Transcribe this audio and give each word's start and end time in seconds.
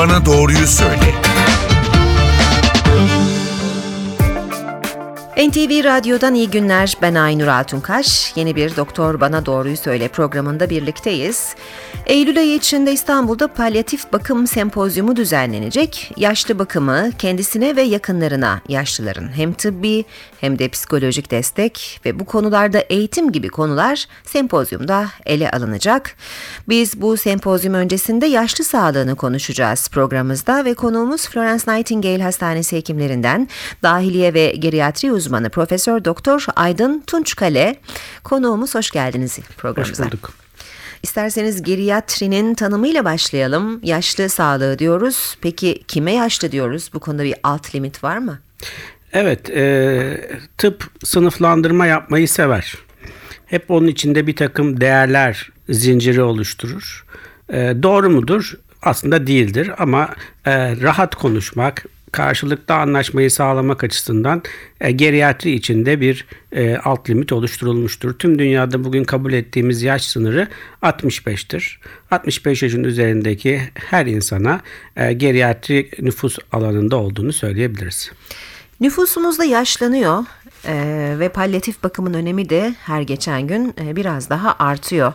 Bana 0.00 0.26
Doğruyu 0.26 0.66
Söyle. 0.66 1.14
NTV 5.48 5.84
Radyo'dan 5.84 6.34
iyi 6.34 6.50
günler. 6.50 6.96
Ben 7.02 7.14
Aynur 7.14 7.46
Altunkaş. 7.46 8.32
Yeni 8.36 8.56
bir 8.56 8.76
Doktor 8.76 9.20
Bana 9.20 9.46
Doğruyu 9.46 9.76
Söyle 9.76 10.08
programında 10.08 10.70
birlikteyiz. 10.70 11.54
Eylül 12.06 12.38
ayı 12.38 12.54
içinde 12.54 12.92
İstanbul'da 12.92 13.48
palyatif 13.48 14.12
bakım 14.12 14.46
sempozyumu 14.46 15.16
düzenlenecek. 15.16 16.12
Yaşlı 16.16 16.58
bakımı 16.58 17.10
kendisine 17.18 17.76
ve 17.76 17.82
yakınlarına 17.82 18.60
yaşlıların 18.68 19.36
hem 19.36 19.52
tıbbi 19.52 20.04
hem 20.40 20.58
de 20.58 20.68
psikolojik 20.68 21.30
destek 21.30 22.00
ve 22.04 22.20
bu 22.20 22.24
konularda 22.24 22.78
eğitim 22.78 23.32
gibi 23.32 23.48
konular 23.48 24.06
sempozyumda 24.24 25.06
ele 25.26 25.50
alınacak. 25.50 26.16
Biz 26.68 27.00
bu 27.00 27.16
sempozyum 27.16 27.74
öncesinde 27.74 28.26
yaşlı 28.26 28.64
sağlığını 28.64 29.16
konuşacağız 29.16 29.88
programımızda 29.88 30.64
ve 30.64 30.74
konuğumuz 30.74 31.28
Florence 31.28 31.64
Nightingale 31.72 32.22
Hastanesi 32.22 32.76
hekimlerinden 32.76 33.48
dahiliye 33.82 34.34
ve 34.34 34.54
geriatri 34.58 35.12
uzmanı 35.12 35.29
Profesör 35.30 36.04
Doktor 36.04 36.44
Aydın 36.56 37.02
Tunçkale. 37.06 37.76
Konuğumuz 38.24 38.74
hoş 38.74 38.90
geldiniz 38.90 39.38
programımıza. 39.56 40.04
Hoş 40.04 40.12
bulduk. 40.12 40.32
İsterseniz 41.02 41.62
geriatrinin 41.62 42.54
tanımıyla 42.54 43.04
başlayalım. 43.04 43.80
Yaşlı 43.82 44.28
sağlığı 44.28 44.78
diyoruz. 44.78 45.36
Peki 45.40 45.82
kime 45.88 46.12
yaşlı 46.12 46.52
diyoruz? 46.52 46.90
Bu 46.94 47.00
konuda 47.00 47.24
bir 47.24 47.34
alt 47.42 47.74
limit 47.74 48.04
var 48.04 48.18
mı? 48.18 48.38
Evet, 49.12 49.50
e, 49.50 50.40
tıp 50.58 50.90
sınıflandırma 51.04 51.86
yapmayı 51.86 52.28
sever. 52.28 52.74
Hep 53.46 53.70
onun 53.70 53.86
içinde 53.86 54.26
bir 54.26 54.36
takım 54.36 54.80
değerler 54.80 55.50
zinciri 55.68 56.22
oluşturur. 56.22 57.04
E, 57.52 57.74
doğru 57.82 58.10
mudur? 58.10 58.54
Aslında 58.82 59.26
değildir 59.26 59.70
ama 59.78 60.08
e, 60.46 60.80
rahat 60.80 61.14
konuşmak, 61.14 61.84
karşılıklı 62.12 62.74
anlaşmayı 62.74 63.30
sağlamak 63.30 63.84
açısından 63.84 64.42
e, 64.80 64.90
geriatri 64.90 65.50
içinde 65.50 66.00
bir 66.00 66.26
e, 66.52 66.76
alt 66.76 67.10
limit 67.10 67.32
oluşturulmuştur. 67.32 68.12
Tüm 68.18 68.38
dünyada 68.38 68.84
bugün 68.84 69.04
kabul 69.04 69.32
ettiğimiz 69.32 69.82
yaş 69.82 70.04
sınırı 70.04 70.48
65'tir. 70.82 71.76
65 72.10 72.62
yaşın 72.62 72.84
üzerindeki 72.84 73.60
her 73.74 74.06
insana 74.06 74.60
e, 74.96 75.12
geriatri 75.12 75.90
nüfus 76.00 76.38
alanında 76.52 76.96
olduğunu 76.96 77.32
söyleyebiliriz. 77.32 78.10
Nüfusumuz 78.80 79.38
da 79.38 79.44
yaşlanıyor 79.44 80.24
ee, 80.64 81.16
ve 81.18 81.28
palyatif 81.28 81.82
bakımın 81.82 82.14
önemi 82.14 82.48
de 82.48 82.74
her 82.80 83.02
geçen 83.02 83.46
gün 83.46 83.74
e, 83.80 83.96
biraz 83.96 84.30
daha 84.30 84.56
artıyor. 84.58 85.12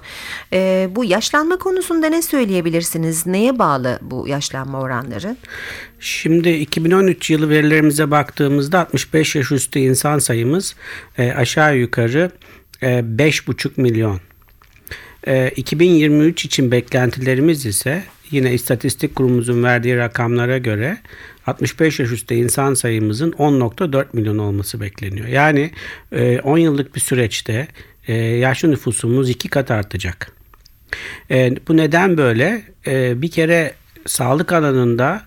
Ee, 0.54 0.90
bu 0.92 1.06
yaşlanma 1.06 1.58
konusunda 1.58 2.10
ne 2.10 2.22
söyleyebilirsiniz? 2.22 3.26
Neye 3.26 3.60
bağlı 3.60 4.00
bu 4.02 4.28
yaşlanma 4.28 4.80
oranları? 4.82 5.36
Şimdi 6.00 6.50
2013 6.50 7.30
yılı 7.30 7.50
verilerimize 7.50 8.12
baktığımızda 8.12 8.80
65 8.80 9.36
yaş 9.36 9.52
üstü 9.52 9.80
insan 9.80 10.20
sayımız 10.20 10.76
e, 11.18 11.32
aşağı 11.32 11.78
yukarı 11.78 12.32
e, 12.82 12.88
5,5 12.88 13.82
milyon. 13.82 14.20
E, 15.28 15.50
2023 15.56 16.46
için 16.46 16.72
beklentilerimiz 16.72 17.66
ise 17.66 18.04
yine 18.32 18.54
istatistik 18.54 19.16
kurumumuzun 19.16 19.64
verdiği 19.64 19.98
rakamlara 19.98 20.58
göre 20.58 20.98
65 21.48 22.00
yaş 22.00 22.12
üstü 22.12 22.36
insan 22.36 22.74
sayımızın 22.74 23.32
10.4 23.32 24.06
milyon 24.14 24.38
olması 24.38 24.82
bekleniyor. 24.82 25.28
Yani 25.28 25.72
10 26.44 26.58
yıllık 26.58 26.96
bir 26.96 27.00
süreçte 27.00 27.68
yaşlı 28.38 28.72
nüfusumuz 28.72 29.30
iki 29.30 29.50
kat 29.50 29.72
artacak. 29.72 30.32
Bu 31.68 31.78
neden 31.78 32.18
böyle? 32.18 32.64
Bir 33.22 33.32
kere 33.32 33.74
sağlık 34.06 34.54
alanında 34.54 35.24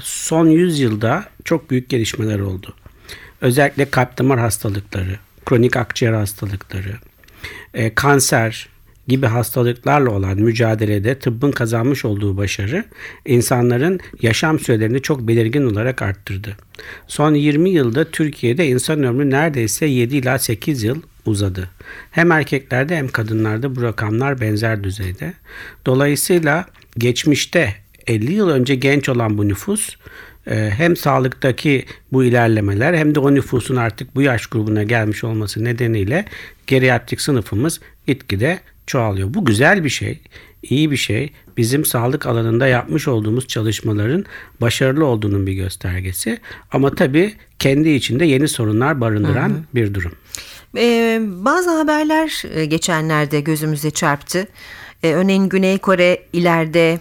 son 0.00 0.46
100 0.46 0.80
yılda 0.80 1.24
çok 1.44 1.70
büyük 1.70 1.88
gelişmeler 1.88 2.38
oldu. 2.38 2.74
Özellikle 3.40 3.90
kalp 3.90 4.18
damar 4.18 4.38
hastalıkları, 4.38 5.18
kronik 5.46 5.76
akciğer 5.76 6.12
hastalıkları, 6.12 6.96
kanser, 7.94 8.68
gibi 9.08 9.26
hastalıklarla 9.26 10.10
olan 10.10 10.38
mücadelede 10.38 11.18
tıbbın 11.18 11.50
kazanmış 11.50 12.04
olduğu 12.04 12.36
başarı 12.36 12.84
insanların 13.26 14.00
yaşam 14.22 14.58
sürelerini 14.58 15.02
çok 15.02 15.28
belirgin 15.28 15.70
olarak 15.70 16.02
arttırdı. 16.02 16.56
Son 17.06 17.34
20 17.34 17.70
yılda 17.70 18.10
Türkiye'de 18.10 18.66
insan 18.66 19.02
ömrü 19.02 19.30
neredeyse 19.30 19.86
7 19.86 20.16
ila 20.16 20.38
8 20.38 20.82
yıl 20.82 21.02
uzadı. 21.26 21.70
Hem 22.10 22.32
erkeklerde 22.32 22.96
hem 22.96 23.08
kadınlarda 23.08 23.76
bu 23.76 23.82
rakamlar 23.82 24.40
benzer 24.40 24.84
düzeyde. 24.84 25.32
Dolayısıyla 25.86 26.66
geçmişte 26.98 27.74
50 28.06 28.32
yıl 28.32 28.48
önce 28.48 28.74
genç 28.74 29.08
olan 29.08 29.38
bu 29.38 29.48
nüfus 29.48 29.96
e, 30.46 30.70
hem 30.76 30.96
sağlıktaki 30.96 31.84
bu 32.12 32.24
ilerlemeler 32.24 32.94
hem 32.94 33.14
de 33.14 33.20
o 33.20 33.34
nüfusun 33.34 33.76
artık 33.76 34.14
bu 34.14 34.22
yaş 34.22 34.46
grubuna 34.46 34.82
gelmiş 34.82 35.24
olması 35.24 35.64
nedeniyle 35.64 36.24
geriatrik 36.66 37.20
sınıfımız 37.20 37.80
gitgide 38.06 38.60
çoğalıyor. 38.88 39.34
Bu 39.34 39.44
güzel 39.44 39.84
bir 39.84 39.88
şey, 39.88 40.20
iyi 40.62 40.90
bir 40.90 40.96
şey. 40.96 41.32
Bizim 41.56 41.84
sağlık 41.84 42.26
alanında 42.26 42.66
yapmış 42.66 43.08
olduğumuz 43.08 43.46
çalışmaların 43.46 44.24
başarılı 44.60 45.04
olduğunun 45.04 45.46
bir 45.46 45.52
göstergesi. 45.52 46.38
Ama 46.72 46.94
tabii 46.94 47.34
kendi 47.58 47.88
içinde 47.88 48.24
yeni 48.24 48.48
sorunlar 48.48 49.00
barındıran 49.00 49.48
hı 49.48 49.54
hı. 49.54 49.62
bir 49.74 49.94
durum. 49.94 50.12
Ee, 50.76 51.20
bazı 51.22 51.70
haberler 51.70 52.42
e, 52.54 52.64
geçenlerde 52.64 53.40
gözümüze 53.40 53.90
çarptı. 53.90 54.48
Ee, 55.02 55.12
örneğin 55.12 55.48
Güney 55.48 55.78
Kore 55.78 56.22
ileride 56.32 56.98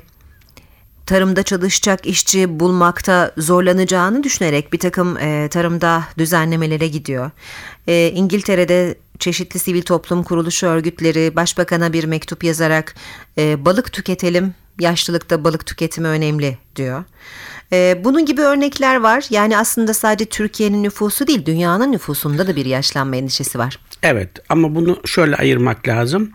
tarımda 1.08 1.44
çalışacak 1.44 2.06
işçi 2.06 2.60
bulmakta 2.60 3.32
zorlanacağını 3.38 4.24
düşünerek 4.24 4.74
bir 4.74 4.80
takım 4.80 5.18
e, 5.18 5.50
tarımda 5.50 6.04
düzenlemelere 6.18 6.88
gidiyor. 6.88 7.32
E, 7.88 8.12
İngiltere'de 8.16 8.96
çeşitli 9.20 9.60
sivil 9.60 9.82
toplum 9.82 10.24
kuruluşu 10.24 10.68
örgütleri 10.68 11.36
başbakana 11.36 11.94
bir 11.94 12.04
mektup 12.04 12.44
yazarak 12.44 12.96
e, 13.38 13.66
balık 13.66 13.94
tüketelim, 13.94 14.54
yaşlılıkta 14.80 15.44
balık 15.44 15.66
tüketimi 15.66 16.08
önemli 16.08 16.58
diyor. 16.76 17.04
E, 17.74 18.02
bunun 18.04 18.26
gibi 18.26 18.42
örnekler 18.42 18.96
var. 18.96 19.26
Yani 19.30 19.58
aslında 19.58 19.94
sadece 19.94 20.26
Türkiye'nin 20.26 20.84
nüfusu 20.84 21.28
değil, 21.28 21.46
dünyanın 21.46 21.92
nüfusunda 21.92 22.48
da 22.48 22.56
bir 22.56 22.66
yaşlanma 22.66 23.16
endişesi 23.16 23.60
var. 23.60 23.80
Evet 24.04 24.30
ama 24.50 24.76
bunu 24.76 25.00
şöyle 25.06 25.36
ayırmak 25.36 25.88
lazım 25.88 26.32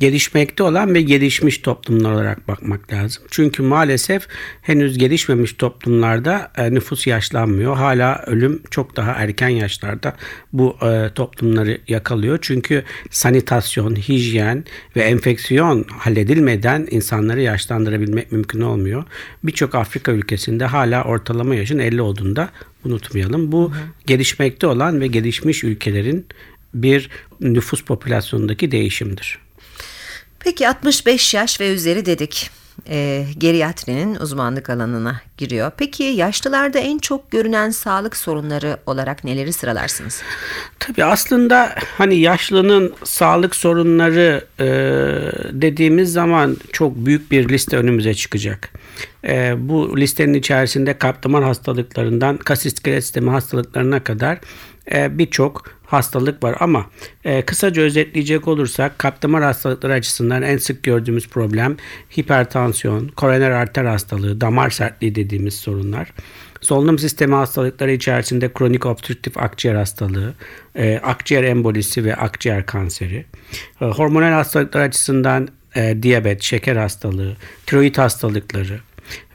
gelişmekte 0.00 0.62
olan 0.62 0.94
ve 0.94 1.02
gelişmiş 1.02 1.58
toplumlar 1.58 2.12
olarak 2.12 2.48
bakmak 2.48 2.92
lazım. 2.92 3.24
Çünkü 3.30 3.62
maalesef 3.62 4.28
henüz 4.62 4.98
gelişmemiş 4.98 5.52
toplumlarda 5.52 6.52
e, 6.56 6.74
nüfus 6.74 7.06
yaşlanmıyor. 7.06 7.76
Hala 7.76 8.24
ölüm 8.26 8.62
çok 8.70 8.96
daha 8.96 9.12
erken 9.12 9.48
yaşlarda 9.48 10.16
bu 10.52 10.76
e, 10.82 11.10
toplumları 11.14 11.78
yakalıyor. 11.88 12.38
Çünkü 12.42 12.84
sanitasyon, 13.10 13.96
hijyen 13.96 14.64
ve 14.96 15.02
enfeksiyon 15.02 15.84
halledilmeden 15.98 16.88
insanları 16.90 17.40
yaşlandırabilmek 17.40 18.32
mümkün 18.32 18.60
olmuyor. 18.60 19.04
Birçok 19.44 19.74
Afrika 19.74 20.12
ülkesinde 20.12 20.64
hala 20.64 21.04
ortalama 21.04 21.54
yaşın 21.54 21.78
50 21.78 22.02
olduğunda 22.02 22.48
unutmayalım. 22.84 23.52
Bu 23.52 23.70
hı 23.70 23.74
hı. 23.74 23.80
gelişmekte 24.06 24.66
olan 24.66 25.00
ve 25.00 25.06
gelişmiş 25.06 25.64
ülkelerin 25.64 26.26
bir 26.74 27.10
nüfus 27.40 27.84
popülasyonundaki 27.84 28.70
değişimdir. 28.70 29.45
Peki 30.46 30.68
65 30.68 31.34
yaş 31.34 31.60
ve 31.60 31.74
üzeri 31.74 32.06
dedik. 32.06 32.50
E, 32.88 33.24
geriatrinin 33.38 34.14
uzmanlık 34.14 34.70
alanına 34.70 35.20
giriyor. 35.38 35.72
Peki 35.76 36.02
yaşlılarda 36.02 36.78
en 36.78 36.98
çok 36.98 37.30
görünen 37.30 37.70
sağlık 37.70 38.16
sorunları 38.16 38.76
olarak 38.86 39.24
neleri 39.24 39.52
sıralarsınız? 39.52 40.22
Tabii 40.78 41.04
aslında 41.04 41.74
hani 41.98 42.16
yaşlının 42.16 42.94
sağlık 43.04 43.56
sorunları 43.56 44.44
e, 44.60 44.66
dediğimiz 45.52 46.12
zaman 46.12 46.56
çok 46.72 46.96
büyük 46.96 47.30
bir 47.30 47.48
liste 47.48 47.76
önümüze 47.76 48.14
çıkacak. 48.14 48.70
E, 49.24 49.54
bu 49.58 50.00
listenin 50.00 50.34
içerisinde 50.34 50.98
kalp 50.98 51.34
hastalıklarından 51.34 52.36
kas 52.36 52.66
iskelet 52.66 53.04
sistemi 53.04 53.30
hastalıklarına 53.30 54.04
kadar 54.04 54.38
e, 54.92 55.18
birçok 55.18 55.76
hastalık 55.86 56.42
var 56.42 56.56
ama 56.60 56.86
e, 57.24 57.42
kısaca 57.42 57.82
özetleyecek 57.82 58.48
olursak 58.48 58.98
kalp 58.98 59.22
damar 59.22 59.42
hastalıkları 59.42 59.92
açısından 59.92 60.42
en 60.42 60.56
sık 60.56 60.82
gördüğümüz 60.82 61.28
problem 61.28 61.76
hipertansiyon, 62.18 63.08
koroner 63.08 63.50
arter 63.50 63.84
hastalığı, 63.84 64.40
damar 64.40 64.70
sertliği 64.70 65.14
dediğimiz 65.14 65.54
sorunlar. 65.54 66.12
Solunum 66.60 66.98
sistemi 66.98 67.34
hastalıkları 67.34 67.92
içerisinde 67.92 68.52
kronik 68.52 68.86
obstrüktif 68.86 69.38
akciğer 69.38 69.74
hastalığı, 69.74 70.34
e, 70.74 70.98
akciğer 70.98 71.44
embolisi 71.44 72.04
ve 72.04 72.16
akciğer 72.16 72.66
kanseri. 72.66 73.24
E, 73.80 73.84
hormonal 73.84 74.32
hastalıklar 74.32 74.80
açısından 74.80 75.48
diyabet, 76.02 76.42
şeker 76.42 76.76
hastalığı, 76.76 77.36
tiroid 77.66 77.96
hastalıkları, 77.96 78.80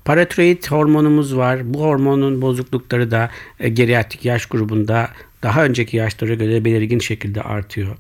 Paratiroid 0.06 0.66
hormonumuz 0.68 1.38
var. 1.38 1.74
Bu 1.74 1.82
hormonun 1.82 2.42
bozuklukları 2.42 3.12
da 3.12 3.30
e, 3.60 3.70
geriatrik 3.70 4.26
yaş 4.26 4.46
grubunda 4.46 5.10
daha 5.44 5.66
önceki 5.66 5.98
yaşlara 5.98 6.34
göre 6.34 6.66
belirgin 6.66 7.00
şekilde 7.00 7.42
artıyor. 7.42 7.98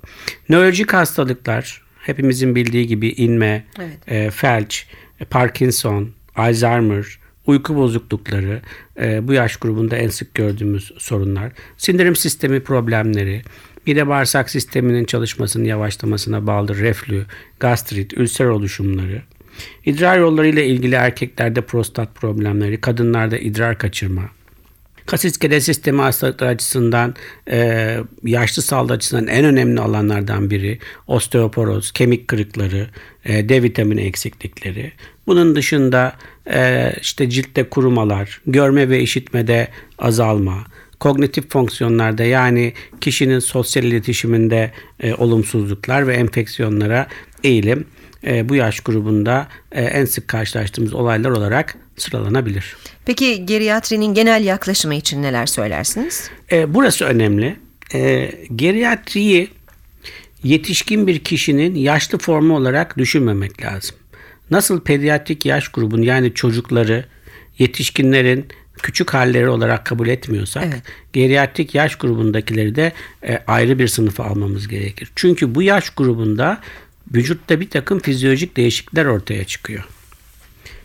Nörolojik 0.50 0.94
hastalıklar 0.94 1.82
hepimizin 2.00 2.56
bildiği 2.56 2.88
gibi 2.88 3.10
inme, 3.10 3.66
evet. 3.80 3.98
e, 4.08 4.32
felç, 4.32 4.88
e, 5.20 5.26
Parkinson, 5.26 6.10
Alzheimer, 6.36 7.20
uyku 7.46 7.76
bozuklukları 7.76 8.62
e, 9.02 9.28
bu 9.28 9.34
yaş 9.34 9.58
grubunda 9.58 9.96
en 9.96 10.10
sık 10.10 10.34
gördüğümüz 10.34 10.92
sorunlar. 10.98 11.52
Sindirim 11.78 12.16
sistemi 12.16 12.64
problemleri, 12.64 13.42
mide 13.88 14.08
bağırsak 14.08 14.50
sisteminin 14.50 15.06
çalışmasının 15.06 15.64
yavaşlamasına 15.64 16.48
bağlı 16.48 16.80
reflü, 16.80 17.26
gastrit, 17.60 18.14
ülser 18.14 18.46
oluşumları, 18.46 19.22
idrar 19.86 20.20
yolları 20.20 20.48
ile 20.48 20.68
ilgili 20.68 20.96
erkeklerde 20.96 21.62
prostat 21.62 22.16
problemleri, 22.16 22.82
kadınlarda 22.82 23.38
idrar 23.38 23.78
kaçırma, 23.78 24.24
Kas 25.06 25.26
iskelet 25.26 25.64
sistemi 25.64 26.02
hastalıkları 26.02 26.50
açısından 26.50 27.16
e, 27.52 27.98
yaşlı 28.24 28.62
sağlığı 28.62 28.94
açısından 28.94 29.28
en 29.28 29.46
önemli 29.46 29.82
alanlardan 29.82 30.50
biri. 30.50 30.80
Osteoporoz, 31.08 31.92
kemik 31.92 32.28
kırıkları, 32.28 32.90
e, 33.26 33.50
D 33.50 33.64
vitamini 33.64 34.02
eksiklikleri. 34.02 34.92
Bunun 35.28 35.56
dışında 35.56 36.16
e, 36.54 36.92
işte 37.02 37.30
ciltte 37.30 37.64
kurumalar, 37.64 38.42
görme 38.48 38.90
ve 38.90 39.02
işitmede 39.02 39.68
azalma, 40.00 40.64
kognitif 41.00 41.50
fonksiyonlarda 41.50 42.24
yani 42.24 42.74
kişinin 43.02 43.40
sosyal 43.40 43.84
iletişiminde 43.84 44.72
e, 45.00 45.14
olumsuzluklar 45.14 46.08
ve 46.08 46.14
enfeksiyonlara 46.14 47.08
eğilim 47.44 47.86
e, 48.28 48.50
bu 48.50 48.56
yaş 48.56 48.80
grubunda 48.80 49.48
e, 49.72 49.84
en 49.84 50.06
sık 50.06 50.28
karşılaştığımız 50.28 50.94
olaylar 50.94 51.30
olarak 51.30 51.76
sıralanabilir. 51.98 52.76
Peki 53.06 53.46
geriatrinin 53.46 54.14
genel 54.14 54.44
yaklaşımı 54.46 54.96
için 54.96 55.22
neler 55.22 55.46
söylersiniz? 55.46 56.30
E, 56.52 56.74
burası 56.74 57.06
önemli. 57.06 57.56
E, 57.94 58.32
geriatriyi 58.56 59.50
yetişkin 60.44 61.08
bir 61.08 61.20
kişinin 61.20 61.76
yaşlı 61.76 62.18
formu 62.18 62.56
olarak 62.58 62.98
düşünmemek 62.98 63.64
lazım. 63.66 63.96
Nasıl 64.52 64.82
pediatrik 64.82 65.46
yaş 65.46 65.68
grubun 65.68 66.02
yani 66.02 66.34
çocukları 66.34 67.06
yetişkinlerin 67.60 68.46
küçük 68.84 69.14
halleri 69.14 69.50
olarak 69.50 69.86
kabul 69.86 70.08
etmiyorsak 70.08 70.64
Evet. 70.68 70.82
geriatrik 71.14 71.76
yaş 71.76 71.96
grubundakileri 71.96 72.76
de 72.76 72.92
e, 73.24 73.40
ayrı 73.48 73.80
bir 73.80 73.88
sınıfa 73.88 74.24
almamız 74.24 74.68
gerekir. 74.68 75.12
Çünkü 75.16 75.56
bu 75.56 75.62
yaş 75.62 75.90
grubunda 75.90 76.60
vücutta 77.14 77.60
bir 77.60 77.70
takım 77.70 78.00
fizyolojik 78.00 78.58
değişiklikler 78.58 79.06
ortaya 79.06 79.44
çıkıyor. 79.44 79.84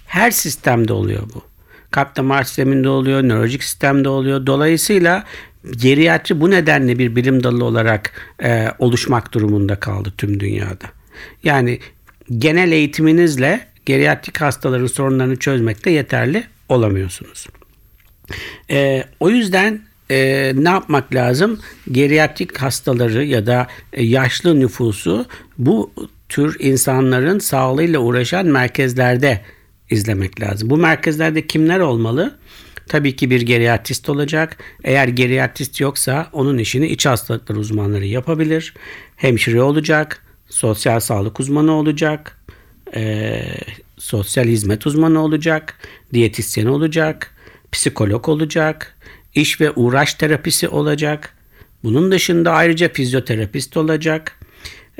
Her 0.06 0.30
sistemde 0.30 0.92
oluyor 0.92 1.22
bu. 1.34 1.42
Kalp 1.90 2.16
damar 2.16 2.42
sisteminde 2.42 2.88
oluyor, 2.88 3.22
nörolojik 3.22 3.64
sistemde 3.64 4.08
oluyor. 4.08 4.46
Dolayısıyla 4.46 5.24
geriatri 5.70 6.40
bu 6.40 6.50
nedenle 6.50 6.98
bir 6.98 7.16
bilim 7.16 7.42
dalı 7.42 7.64
olarak 7.64 8.12
e, 8.42 8.68
oluşmak 8.78 9.34
durumunda 9.34 9.80
kaldı 9.80 10.12
tüm 10.18 10.40
dünyada. 10.40 10.86
Yani 11.42 11.78
genel 12.38 12.72
eğitiminizle 12.72 13.66
geriatrik 13.86 14.40
hastaların 14.40 14.86
sorunlarını 14.86 15.36
çözmekte 15.36 15.90
yeterli 15.90 16.44
olamıyorsunuz. 16.68 17.46
E, 18.70 19.04
o 19.20 19.30
yüzden 19.30 19.80
e, 20.10 20.52
ne 20.56 20.68
yapmak 20.68 21.14
lazım? 21.14 21.60
Geriatrik 21.92 22.58
hastaları 22.58 23.24
ya 23.24 23.46
da 23.46 23.66
yaşlı 23.96 24.60
nüfusu 24.60 25.26
bu 25.58 25.90
tür 26.28 26.56
insanların 26.58 27.38
sağlığıyla 27.38 27.98
uğraşan 27.98 28.46
merkezlerde 28.46 29.40
izlemek 29.90 30.40
lazım. 30.40 30.70
Bu 30.70 30.76
merkezlerde 30.76 31.46
kimler 31.46 31.80
olmalı? 31.80 32.38
Tabii 32.88 33.16
ki 33.16 33.30
bir 33.30 33.40
geriatrist 33.40 34.08
olacak. 34.08 34.56
Eğer 34.84 35.08
geriatrist 35.08 35.80
yoksa 35.80 36.30
onun 36.32 36.58
işini 36.58 36.86
iç 36.86 37.06
hastalıkları 37.06 37.58
uzmanları 37.58 38.06
yapabilir. 38.06 38.74
Hemşire 39.16 39.62
olacak, 39.62 40.22
sosyal 40.48 41.00
sağlık 41.00 41.40
uzmanı 41.40 41.72
olacak, 41.72 42.38
e, 42.94 43.42
sosyal 43.98 44.44
hizmet 44.44 44.86
uzmanı 44.86 45.22
olacak, 45.22 45.78
diyetisyen 46.12 46.66
olacak, 46.66 47.34
psikolog 47.72 48.28
olacak, 48.28 48.96
iş 49.34 49.60
ve 49.60 49.70
uğraş 49.70 50.14
terapisi 50.14 50.68
olacak. 50.68 51.34
Bunun 51.82 52.12
dışında 52.12 52.52
ayrıca 52.52 52.92
fizyoterapist 52.92 53.76
olacak. 53.76 54.35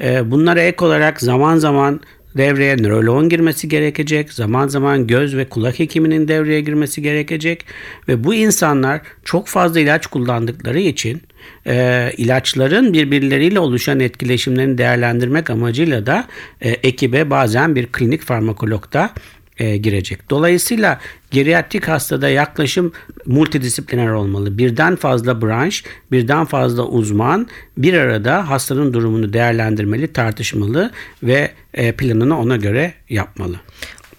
E, 0.02 0.30
bunlara 0.30 0.60
ek 0.60 0.84
olarak 0.84 1.20
zaman 1.20 1.56
zaman 1.56 2.00
devreye 2.36 2.76
nöroloğun 2.76 3.28
girmesi 3.28 3.68
gerekecek. 3.68 4.32
Zaman 4.32 4.68
zaman 4.68 5.06
göz 5.06 5.36
ve 5.36 5.44
kulak 5.44 5.78
hekiminin 5.78 6.28
devreye 6.28 6.60
girmesi 6.60 7.02
gerekecek. 7.02 7.64
Ve 8.08 8.24
bu 8.24 8.34
insanlar 8.34 9.00
çok 9.24 9.48
fazla 9.48 9.80
ilaç 9.80 10.06
kullandıkları 10.06 10.78
için 10.78 11.22
e, 11.66 12.12
ilaçların 12.16 12.92
birbirleriyle 12.92 13.60
oluşan 13.60 14.00
etkileşimlerini 14.00 14.78
değerlendirmek 14.78 15.50
amacıyla 15.50 16.06
da 16.06 16.24
e, 16.60 16.70
ekibe 16.70 17.30
bazen 17.30 17.74
bir 17.74 17.86
klinik 17.86 18.22
farmakologda 18.22 19.10
e, 19.58 19.76
girecek. 19.76 20.30
Dolayısıyla 20.30 21.00
geriatrik 21.30 21.88
hastada 21.88 22.28
yaklaşım 22.28 22.92
multidisipliner 23.26 24.08
olmalı. 24.10 24.58
Birden 24.58 24.96
fazla 24.96 25.42
branş, 25.42 25.84
birden 26.12 26.44
fazla 26.44 26.82
uzman 26.82 27.48
bir 27.76 27.94
arada 27.94 28.50
hastanın 28.50 28.92
durumunu 28.92 29.32
değerlendirmeli, 29.32 30.12
tartışmalı 30.12 30.90
ve 31.22 31.50
e, 31.74 31.92
planını 31.92 32.40
ona 32.40 32.56
göre 32.56 32.94
yapmalı. 33.08 33.56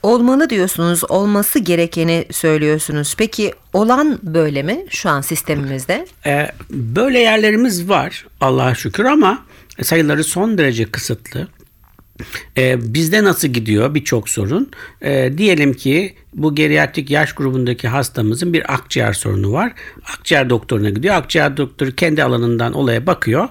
Olmalı 0.03 0.49
diyorsunuz, 0.49 1.11
olması 1.11 1.59
gerekeni 1.59 2.25
söylüyorsunuz. 2.31 3.15
Peki 3.17 3.53
olan 3.73 4.19
böyle 4.23 4.63
mi 4.63 4.85
şu 4.89 5.09
an 5.09 5.21
sistemimizde? 5.21 6.07
E, 6.25 6.51
böyle 6.69 7.19
yerlerimiz 7.19 7.89
var 7.89 8.25
Allah'a 8.41 8.75
şükür 8.75 9.05
ama 9.05 9.45
sayıları 9.81 10.23
son 10.23 10.57
derece 10.57 10.85
kısıtlı. 10.85 11.47
Ee, 12.57 12.93
bizde 12.93 13.23
nasıl 13.23 13.47
gidiyor 13.47 13.95
birçok 13.95 14.29
sorun? 14.29 14.71
Ee, 15.01 15.33
diyelim 15.37 15.73
ki 15.73 16.13
bu 16.33 16.55
geriatrik 16.55 17.09
yaş 17.09 17.33
grubundaki 17.33 17.87
hastamızın 17.87 18.53
bir 18.53 18.73
akciğer 18.73 19.13
sorunu 19.13 19.51
var. 19.51 19.73
Akciğer 20.17 20.49
doktoruna 20.49 20.89
gidiyor. 20.89 21.15
Akciğer 21.15 21.57
doktoru 21.57 21.95
kendi 21.95 22.23
alanından 22.23 22.73
olaya 22.73 23.07
bakıyor. 23.07 23.49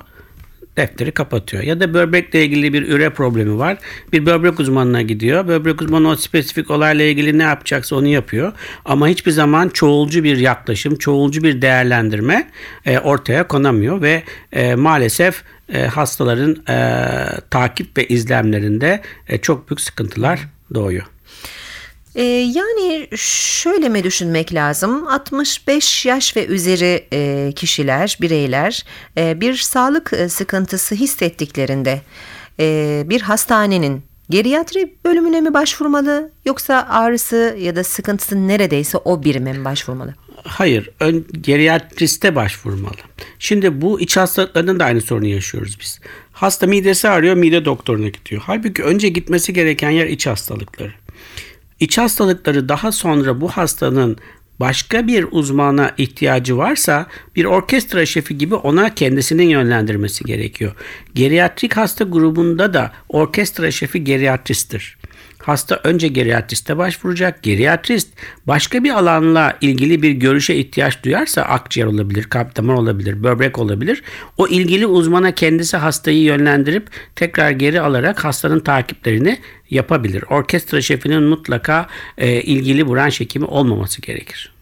Defteri 0.76 1.12
kapatıyor. 1.12 1.62
Ya 1.62 1.81
da 1.81 1.94
böbrekle 1.94 2.44
ilgili 2.44 2.73
bir 2.73 2.88
üre 2.88 3.11
problemi 3.11 3.58
var. 3.58 3.78
Bir 4.12 4.26
böbrek 4.26 4.61
uzmanına 4.61 5.02
gidiyor. 5.02 5.49
Böbrek 5.49 5.82
uzmanı 5.82 6.08
o 6.08 6.17
spesifik 6.17 6.70
olayla 6.70 7.05
ilgili 7.05 7.38
ne 7.38 7.43
yapacaksa 7.43 7.96
onu 7.96 8.06
yapıyor. 8.06 8.52
Ama 8.84 9.08
hiçbir 9.08 9.31
zaman 9.31 9.69
çoğulcu 9.69 10.25
bir 10.25 10.37
yaklaşım, 10.37 10.96
çoğulcu 10.96 11.43
bir 11.43 11.62
değerlendirme 11.62 12.50
e, 12.87 12.99
ortaya 12.99 13.49
konamıyor 13.49 14.02
ve 14.02 14.23
e, 14.52 14.75
maalesef 14.75 15.43
e, 15.73 15.82
hastaların 15.87 16.56
e, 16.69 16.96
takip 17.50 17.99
ve 17.99 18.06
izlemlerinde 18.06 19.02
e, 19.28 19.38
çok 19.38 19.70
büyük 19.70 19.81
sıkıntılar 19.81 20.49
doğuyor. 20.75 21.06
Ee, 22.16 22.23
yani 22.54 23.08
şöyle 23.16 23.88
mi 23.88 24.04
düşünmek 24.04 24.54
lazım? 24.54 25.08
65 25.08 26.06
yaş 26.06 26.37
ve 26.37 26.46
üzeri 26.46 27.06
e, 27.12 27.52
kişiler, 27.56 28.18
bireyler 28.20 28.85
e, 29.18 29.40
bir 29.40 29.54
sağlık 29.54 30.12
e, 30.12 30.28
sıkıntısı 30.28 30.94
hissettiklerinde 30.94 32.00
e, 32.61 33.02
bir 33.06 33.20
hastanenin 33.20 34.02
geriatri 34.30 34.94
bölümüne 35.04 35.40
mi 35.40 35.54
başvurmalı 35.54 36.30
yoksa 36.44 36.87
ağrısı 36.90 37.56
ya 37.61 37.76
da 37.76 37.85
sıkıntısı 37.85 38.49
neredeyse 38.49 38.99
o 38.99 39.23
birime 39.23 39.52
mi 39.52 39.64
başvurmalı? 39.64 40.14
Hayır, 40.44 40.90
ön 41.00 41.26
geriatriste 41.40 42.35
başvurmalı. 42.35 42.96
Şimdi 43.38 43.80
bu 43.80 44.00
iç 44.00 44.16
hastalıklarının 44.16 44.80
da 44.80 44.85
aynı 44.85 45.00
sorunu 45.00 45.26
yaşıyoruz 45.26 45.78
biz. 45.80 46.00
Hasta 46.32 46.66
midesi 46.66 47.08
ağrıyor, 47.08 47.35
mide 47.35 47.64
doktoruna 47.64 48.08
gidiyor. 48.08 48.42
Halbuki 48.46 48.82
önce 48.82 49.08
gitmesi 49.08 49.52
gereken 49.52 49.90
yer 49.90 50.06
iç 50.06 50.26
hastalıkları. 50.26 50.92
İç 51.80 51.99
hastalıkları 51.99 52.68
daha 52.68 52.92
sonra 52.92 53.40
bu 53.40 53.49
hastanın 53.49 54.16
başka 54.61 55.06
bir 55.06 55.26
uzmana 55.30 55.92
ihtiyacı 55.99 56.56
varsa 56.56 57.06
bir 57.37 57.45
orkestra 57.45 58.06
şefi 58.06 58.38
gibi 58.38 58.54
ona 58.54 58.95
kendisinin 58.95 59.49
yönlendirmesi 59.49 60.25
gerekiyor. 60.25 60.73
Geriatrik 61.14 61.76
hasta 61.76 62.04
grubunda 62.04 62.75
da 62.75 62.92
orkestra 63.09 63.71
şefi 63.71 64.04
geriatristtir. 64.04 64.99
Hasta 65.46 65.80
önce 65.84 66.08
geriatriste 66.08 66.76
başvuracak. 66.76 67.42
Geriatrist 67.42 68.08
başka 68.46 68.84
bir 68.84 68.90
alanla 68.90 69.56
ilgili 69.60 70.02
bir 70.02 70.10
görüşe 70.10 70.54
ihtiyaç 70.54 71.02
duyarsa 71.02 71.42
akciğer 71.42 71.86
olabilir, 71.86 72.24
kalp 72.24 72.56
damar 72.56 72.74
olabilir, 72.74 73.22
böbrek 73.22 73.58
olabilir. 73.58 74.02
O 74.38 74.48
ilgili 74.48 74.86
uzmana 74.86 75.34
kendisi 75.34 75.76
hastayı 75.76 76.22
yönlendirip 76.22 76.90
tekrar 77.16 77.50
geri 77.50 77.80
alarak 77.80 78.24
hastanın 78.24 78.60
takiplerini 78.60 79.38
yapabilir. 79.70 80.24
Orkestra 80.30 80.80
şefinin 80.80 81.22
mutlaka 81.22 81.86
e, 82.18 82.42
ilgili 82.42 82.88
branş 82.88 83.20
hekimi 83.20 83.44
olmaması 83.44 84.02
gerekir. 84.02 84.52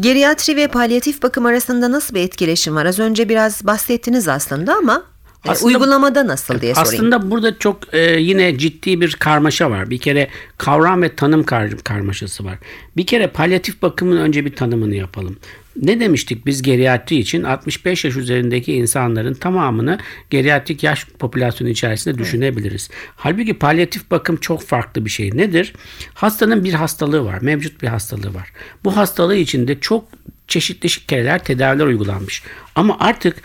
Geriatri 0.00 0.56
ve 0.56 0.68
palyatif 0.68 1.22
bakım 1.22 1.46
arasında 1.46 1.92
nasıl 1.92 2.14
bir 2.14 2.20
etkileşim 2.20 2.76
var? 2.76 2.86
Az 2.86 2.98
önce 2.98 3.28
biraz 3.28 3.66
bahsettiniz 3.66 4.28
aslında 4.28 4.74
ama 4.74 5.04
Aslında- 5.48 5.68
uygulamada 5.68 6.26
nasıl 6.26 6.60
diye 6.60 6.74
sorayım. 6.74 6.94
Aslında 6.94 7.30
burada 7.30 7.58
çok 7.58 7.94
e, 7.94 8.20
yine 8.20 8.58
ciddi 8.58 9.00
bir 9.00 9.12
karmaşa 9.14 9.70
var. 9.70 9.90
Bir 9.90 9.98
kere 9.98 10.28
kavram 10.58 11.02
ve 11.02 11.14
tanım 11.16 11.44
kar- 11.44 11.78
karmaşası 11.78 12.44
var. 12.44 12.58
Bir 12.96 13.06
kere 13.06 13.26
palyatif 13.26 13.82
bakımın 13.82 14.16
önce 14.16 14.44
bir 14.44 14.56
tanımını 14.56 14.94
yapalım. 14.94 15.36
Ne 15.82 16.00
demiştik 16.00 16.46
biz 16.46 16.62
geriatri 16.62 17.16
için 17.16 17.42
65 17.42 18.04
yaş 18.04 18.16
üzerindeki 18.16 18.72
insanların 18.74 19.34
tamamını 19.34 19.98
geriatrik 20.30 20.82
yaş 20.82 21.06
popülasyonu 21.18 21.70
içerisinde 21.70 22.18
düşünebiliriz. 22.18 22.90
Halbuki 23.16 23.54
palyatif 23.54 24.10
bakım 24.10 24.36
çok 24.36 24.62
farklı 24.62 25.04
bir 25.04 25.10
şey. 25.10 25.30
Nedir? 25.36 25.72
Hastanın 26.14 26.64
bir 26.64 26.72
hastalığı 26.72 27.24
var, 27.24 27.38
mevcut 27.42 27.82
bir 27.82 27.88
hastalığı 27.88 28.34
var. 28.34 28.52
Bu 28.84 28.96
hastalığı 28.96 29.36
içinde 29.36 29.80
çok 29.80 30.04
çeşitli 30.48 30.88
kereler 31.06 31.44
tedaviler 31.44 31.86
uygulanmış. 31.86 32.42
Ama 32.74 32.96
artık 33.00 33.36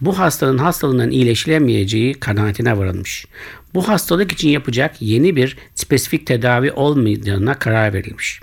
bu 0.00 0.18
hastanın 0.18 0.58
hastalığından 0.58 1.10
iyileşilemeyeceği 1.10 2.14
kanaatine 2.14 2.78
varılmış. 2.78 3.26
Bu 3.74 3.88
hastalık 3.88 4.32
için 4.32 4.48
yapacak 4.48 5.02
yeni 5.02 5.36
bir 5.36 5.56
spesifik 5.74 6.26
tedavi 6.26 6.72
olmayacağına 6.72 7.54
karar 7.54 7.92
verilmiş. 7.92 8.40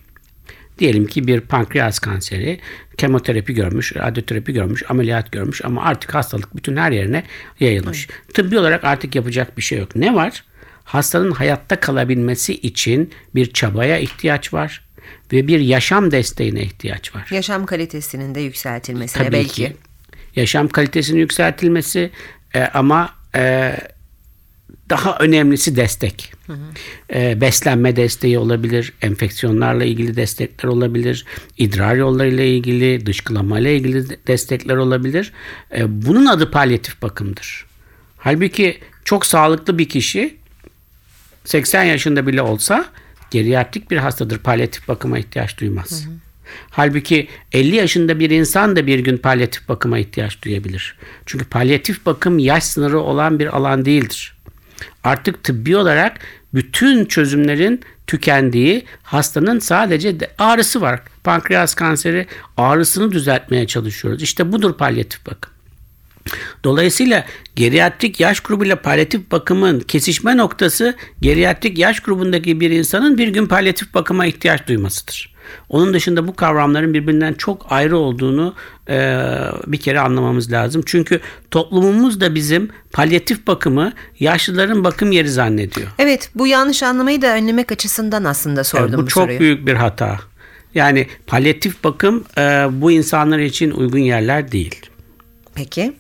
Diyelim 0.80 1.08
ki 1.08 1.28
bir 1.28 1.42
pankreas 1.42 2.00
kanseri 2.00 2.60
kemoterapi 2.98 3.54
görmüş, 3.54 3.96
radyoterapi 3.96 4.54
görmüş, 4.54 4.84
ameliyat 4.90 5.32
görmüş 5.32 5.66
ama 5.66 5.84
artık 5.84 6.16
hastalık 6.16 6.56
bütün 6.56 6.78
her 6.78 6.92
yerine 6.92 7.24
yayılmış. 7.60 8.08
Tıbbi 8.34 8.60
olarak 8.60 8.84
artık 8.84 9.16
yapacak 9.16 9.58
bir 9.58 9.62
şey 9.62 9.80
yok. 9.80 9.96
Ne 9.96 10.16
var? 10.16 10.44
Hastanın 10.84 11.32
hayatta 11.32 11.80
kalabilmesi 11.80 12.54
için 12.54 13.12
bir 13.36 13.54
çabaya 13.54 13.98
ihtiyaç 13.98 14.54
var 14.54 14.86
ve 15.34 15.48
bir 15.48 15.60
yaşam 15.60 16.12
desteğine 16.12 16.64
ihtiyaç 16.64 17.16
var. 17.16 17.28
Yaşam 17.32 17.66
kalitesinin 17.66 18.36
de 18.36 18.42
yükseltilmesine 18.42 19.24
Tabii 19.24 19.34
belki. 19.34 19.54
ki. 19.54 19.76
Yaşam 20.36 20.68
kalitesinin 20.68 21.20
yükseltilmesi 21.20 22.12
e, 22.56 22.62
ama 22.64 23.10
e, 23.36 23.76
daha 24.90 25.18
önemlisi 25.18 25.76
destek. 25.76 26.34
E, 27.14 27.42
beslenme 27.42 27.96
desteği 27.96 28.38
olabilir, 28.38 28.94
enfeksiyonlarla 29.02 29.84
ilgili 29.84 30.16
destekler 30.16 30.70
olabilir, 30.70 31.26
idrar 31.58 31.96
yollarıyla 31.96 32.44
ilgili, 32.44 33.06
dışkılamayla 33.06 33.72
ilgili 33.72 34.10
de- 34.10 34.18
destekler 34.28 34.76
olabilir. 34.76 35.34
E, 35.78 36.02
bunun 36.06 36.26
adı 36.26 36.52
palyatif 36.52 37.02
bakımdır. 37.02 37.66
Halbuki 38.18 38.80
çok 39.06 39.26
sağlıklı 39.26 39.78
bir 39.78 39.90
kişi 39.90 40.38
80 41.46 41.84
yaşında 41.84 42.28
bile 42.28 42.42
olsa 42.42 42.86
geriatrik 43.32 43.92
bir 43.92 43.98
hastadır. 43.98 44.38
Palyatif 44.40 44.88
bakıma 44.88 45.20
ihtiyaç 45.20 45.60
duymaz. 45.60 46.08
Halbuki 46.70 47.28
50 47.52 47.76
yaşında 47.76 48.20
bir 48.20 48.30
insan 48.30 48.76
da 48.76 48.88
bir 48.88 49.00
gün 49.00 49.18
palyatif 49.18 49.70
bakıma 49.70 50.00
ihtiyaç 50.00 50.42
duyabilir. 50.42 50.96
Çünkü 51.26 51.46
palyatif 51.46 52.06
bakım 52.06 52.40
yaş 52.40 52.64
sınırı 52.64 53.00
olan 53.00 53.40
bir 53.40 53.58
alan 53.58 53.86
değildir. 53.86 54.38
Artık 55.04 55.44
tıbbi 55.44 55.78
olarak 55.78 56.20
bütün 56.54 57.06
çözümlerin 57.06 57.82
tükendiği 58.08 58.86
hastanın 59.04 59.60
sadece 59.60 60.20
de- 60.20 60.32
ağrısı 60.38 60.82
var. 60.82 61.02
Pankreas 61.24 61.76
kanseri 61.76 62.28
ağrısını 62.58 63.12
düzeltmeye 63.12 63.68
çalışıyoruz. 63.68 64.24
İşte 64.24 64.52
budur 64.52 64.78
palyatif 64.78 65.26
bakım. 65.26 65.54
Dolayısıyla 66.64 67.26
geriatrik 67.56 68.20
yaş 68.20 68.40
grubuyla 68.40 68.82
palyatif 68.82 69.32
bakımın 69.32 69.80
kesişme 69.80 70.38
noktası 70.38 70.96
geriatrik 71.22 71.78
yaş 71.78 72.00
grubundaki 72.00 72.60
bir 72.60 72.72
insanın 72.72 73.18
bir 73.18 73.28
gün 73.28 73.46
palyatif 73.46 73.94
bakıma 73.94 74.26
ihtiyaç 74.26 74.68
duymasıdır. 74.68 75.33
Onun 75.70 75.94
dışında 75.94 76.28
bu 76.28 76.36
kavramların 76.36 76.94
birbirinden 76.94 77.34
çok 77.34 77.66
ayrı 77.70 77.98
olduğunu 77.98 78.54
e, 78.90 79.20
bir 79.68 79.78
kere 79.78 80.00
anlamamız 80.00 80.52
lazım. 80.52 80.84
Çünkü 80.86 81.20
toplumumuz 81.52 82.22
da 82.22 82.36
bizim 82.36 82.70
palyatif 82.92 83.48
bakımı 83.48 83.94
yaşlıların 84.20 84.84
bakım 84.84 85.12
yeri 85.12 85.30
zannediyor. 85.30 85.88
Evet 86.00 86.30
bu 86.36 86.48
yanlış 86.48 86.84
anlamayı 86.84 87.22
da 87.22 87.36
önlemek 87.36 87.72
açısından 87.72 88.24
aslında 88.24 88.64
sordum 88.64 88.86
Evet, 88.90 88.98
bu 88.98 89.02
bu 89.02 89.08
çok 89.08 89.24
soruyu. 89.24 89.40
büyük 89.40 89.68
bir 89.68 89.74
hata. 89.74 90.20
Yani 90.76 91.08
palyatif 91.28 91.84
bakım 91.84 92.24
e, 92.38 92.42
bu 92.72 92.92
insanlar 92.92 93.40
için 93.40 93.72
uygun 93.72 94.00
yerler 94.00 94.52
değil. 94.52 94.76
Peki. 95.56 95.94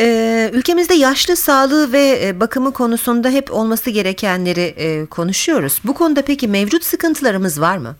Ee, 0.00 0.50
ülkemizde 0.54 0.94
yaşlı 0.94 1.36
sağlığı 1.36 1.92
ve 1.92 2.20
e, 2.24 2.40
bakımı 2.40 2.72
konusunda 2.72 3.30
hep 3.30 3.52
olması 3.52 3.90
gerekenleri 3.90 4.60
e, 4.60 5.06
konuşuyoruz. 5.06 5.80
Bu 5.84 5.94
konuda 5.94 6.22
peki 6.22 6.48
mevcut 6.48 6.84
sıkıntılarımız 6.84 7.60
var 7.60 7.78
mı? 7.78 7.96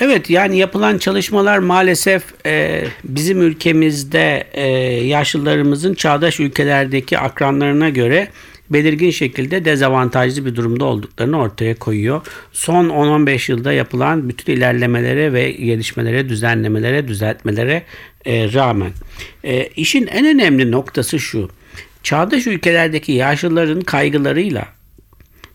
Evet 0.00 0.30
yani 0.30 0.58
yapılan 0.58 0.98
çalışmalar 0.98 1.58
maalesef 1.58 2.22
e, 2.46 2.84
bizim 3.04 3.42
ülkemizde 3.42 4.46
e, 4.52 4.66
yaşlılarımızın 5.06 5.94
çağdaş 5.94 6.40
ülkelerdeki 6.40 7.18
akranlarına 7.18 7.88
göre 7.88 8.28
belirgin 8.70 9.10
şekilde 9.10 9.64
dezavantajlı 9.64 10.46
bir 10.46 10.56
durumda 10.56 10.84
olduklarını 10.84 11.38
ortaya 11.40 11.74
koyuyor. 11.74 12.26
Son 12.52 12.88
10-15 12.88 13.52
yılda 13.52 13.72
yapılan 13.72 14.28
bütün 14.28 14.52
ilerlemelere 14.52 15.32
ve 15.32 15.50
gelişmelere, 15.50 16.28
düzenlemelere, 16.28 17.08
düzeltmelere 17.08 17.82
e, 18.24 18.52
rağmen. 18.52 18.92
E, 19.44 19.66
işin 19.66 20.06
en 20.06 20.26
önemli 20.26 20.70
noktası 20.70 21.18
şu. 21.18 21.50
Çağdaş 22.02 22.46
ülkelerdeki 22.46 23.12
yaşlıların 23.12 23.80
kaygılarıyla 23.80 24.68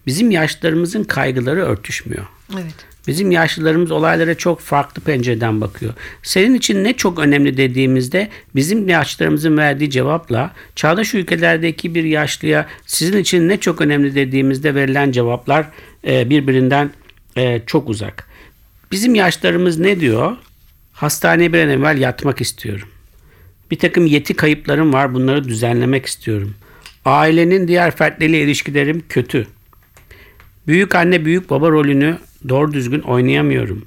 bizim 0.07 0.31
yaşlılarımızın 0.31 1.03
kaygıları 1.03 1.61
örtüşmüyor. 1.65 2.25
Evet. 2.53 2.92
Bizim 3.07 3.31
yaşlılarımız 3.31 3.91
olaylara 3.91 4.35
çok 4.35 4.59
farklı 4.59 5.01
pencereden 5.01 5.61
bakıyor. 5.61 5.93
Senin 6.23 6.55
için 6.55 6.83
ne 6.83 6.93
çok 6.93 7.19
önemli 7.19 7.57
dediğimizde 7.57 8.29
bizim 8.55 8.89
yaşlılarımızın 8.89 9.57
verdiği 9.57 9.89
cevapla 9.89 10.53
çağdaş 10.75 11.13
ülkelerdeki 11.13 11.95
bir 11.95 12.03
yaşlıya 12.03 12.67
sizin 12.85 13.17
için 13.17 13.49
ne 13.49 13.59
çok 13.59 13.81
önemli 13.81 14.15
dediğimizde 14.15 14.75
verilen 14.75 15.11
cevaplar 15.11 15.67
e, 16.07 16.29
birbirinden 16.29 16.91
e, 17.37 17.61
çok 17.67 17.89
uzak. 17.89 18.27
Bizim 18.91 19.15
yaşlarımız 19.15 19.79
ne 19.79 19.99
diyor? 19.99 20.37
Hastaneye 20.93 21.53
bir 21.53 21.59
an 21.59 21.69
evvel 21.69 21.97
yatmak 21.97 22.41
istiyorum. 22.41 22.87
Bir 23.71 23.79
takım 23.79 24.05
yeti 24.05 24.33
kayıplarım 24.33 24.93
var 24.93 25.13
bunları 25.13 25.43
düzenlemek 25.43 26.05
istiyorum. 26.05 26.55
Ailenin 27.05 27.67
diğer 27.67 27.95
fertleriyle 27.95 28.41
ilişkilerim 28.41 29.03
kötü. 29.09 29.47
Büyük 30.67 30.95
anne 30.95 31.25
büyük 31.25 31.49
baba 31.49 31.69
rolünü 31.69 32.17
doğru 32.49 32.73
düzgün 32.73 32.99
oynayamıyorum. 32.99 33.85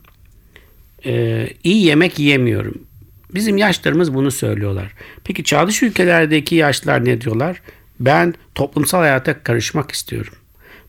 Ee, 1.06 1.48
iyi 1.64 1.84
yemek 1.84 2.18
yiyemiyorum. 2.18 2.86
Bizim 3.34 3.56
yaşlarımız 3.56 4.14
bunu 4.14 4.30
söylüyorlar. 4.30 4.92
Peki 5.24 5.44
çağdaş 5.44 5.82
ülkelerdeki 5.82 6.54
yaşlılar 6.54 7.04
ne 7.04 7.20
diyorlar? 7.20 7.62
Ben 8.00 8.34
toplumsal 8.54 8.98
hayata 8.98 9.42
karışmak 9.42 9.90
istiyorum. 9.90 10.34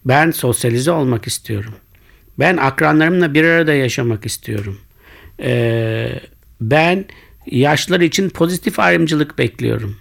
Ben 0.06 0.32
sosyalize 0.32 0.92
olmak 0.92 1.28
istiyorum. 1.28 1.74
Ben 2.40 2.58
akranlarımla 2.58 3.34
bir 3.34 3.44
arada 3.44 3.74
yaşamak 3.74 4.26
istiyorum. 4.26 4.78
Ee, 5.40 6.20
ben 6.62 7.06
yaşlılar 7.46 8.02
için 8.02 8.30
pozitif 8.30 8.80
ayrımcılık 8.80 9.38
bekliyorum. 9.38 9.96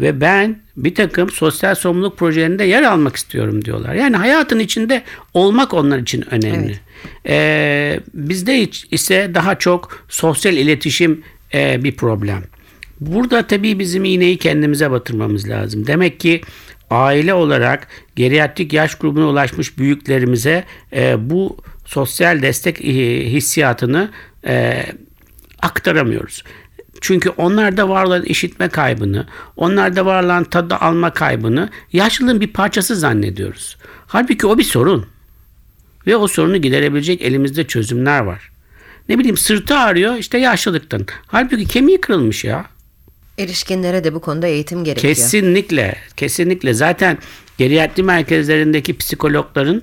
Ve 0.00 0.20
ben 0.20 0.62
bir 0.76 0.94
takım 0.94 1.30
sosyal 1.30 1.74
sorumluluk 1.74 2.18
projelerinde 2.18 2.64
yer 2.64 2.82
almak 2.82 3.16
istiyorum 3.16 3.64
diyorlar. 3.64 3.94
Yani 3.94 4.16
hayatın 4.16 4.58
içinde 4.58 5.02
olmak 5.34 5.74
onlar 5.74 5.98
için 5.98 6.24
önemli. 6.30 6.80
Ee, 7.26 8.00
bizde 8.14 8.68
ise 8.90 9.30
daha 9.34 9.58
çok 9.58 10.04
sosyal 10.08 10.54
iletişim 10.54 11.22
e, 11.54 11.84
bir 11.84 11.96
problem. 11.96 12.42
Burada 13.00 13.46
tabii 13.46 13.78
bizim 13.78 14.04
iğneyi 14.04 14.38
kendimize 14.38 14.90
batırmamız 14.90 15.48
lazım. 15.48 15.86
Demek 15.86 16.20
ki 16.20 16.40
aile 16.90 17.34
olarak 17.34 17.88
geriatrik 18.16 18.72
yaş 18.72 18.94
grubuna 18.94 19.28
ulaşmış 19.28 19.78
büyüklerimize 19.78 20.64
e, 20.92 21.30
bu 21.30 21.56
sosyal 21.84 22.42
destek 22.42 22.80
e, 22.80 23.30
hissiyatını 23.32 24.10
e, 24.46 24.86
aktaramıyoruz. 25.62 26.42
Çünkü 27.04 27.30
onlarda 27.30 27.88
var 27.88 28.04
olan 28.04 28.22
işitme 28.22 28.68
kaybını, 28.68 29.26
onlarda 29.56 30.06
var 30.06 30.24
olan 30.24 30.44
tadı 30.44 30.74
alma 30.74 31.12
kaybını 31.12 31.68
yaşlılığın 31.92 32.40
bir 32.40 32.46
parçası 32.46 32.96
zannediyoruz. 32.96 33.76
Halbuki 34.06 34.46
o 34.46 34.58
bir 34.58 34.64
sorun. 34.64 35.06
Ve 36.06 36.16
o 36.16 36.28
sorunu 36.28 36.56
giderebilecek 36.56 37.22
elimizde 37.22 37.64
çözümler 37.66 38.20
var. 38.20 38.50
Ne 39.08 39.18
bileyim 39.18 39.36
sırtı 39.36 39.74
ağrıyor 39.74 40.16
işte 40.16 40.38
yaşlılıktan. 40.38 41.06
Halbuki 41.26 41.64
kemiği 41.64 42.00
kırılmış 42.00 42.44
ya. 42.44 42.66
Erişkinlere 43.38 44.04
de 44.04 44.14
bu 44.14 44.20
konuda 44.20 44.46
eğitim 44.46 44.84
gerekiyor. 44.84 45.14
Kesinlikle, 45.14 45.96
kesinlikle. 46.16 46.74
Zaten 46.74 47.18
geriatri 47.58 48.02
merkezlerindeki 48.02 48.96
psikologların 48.96 49.82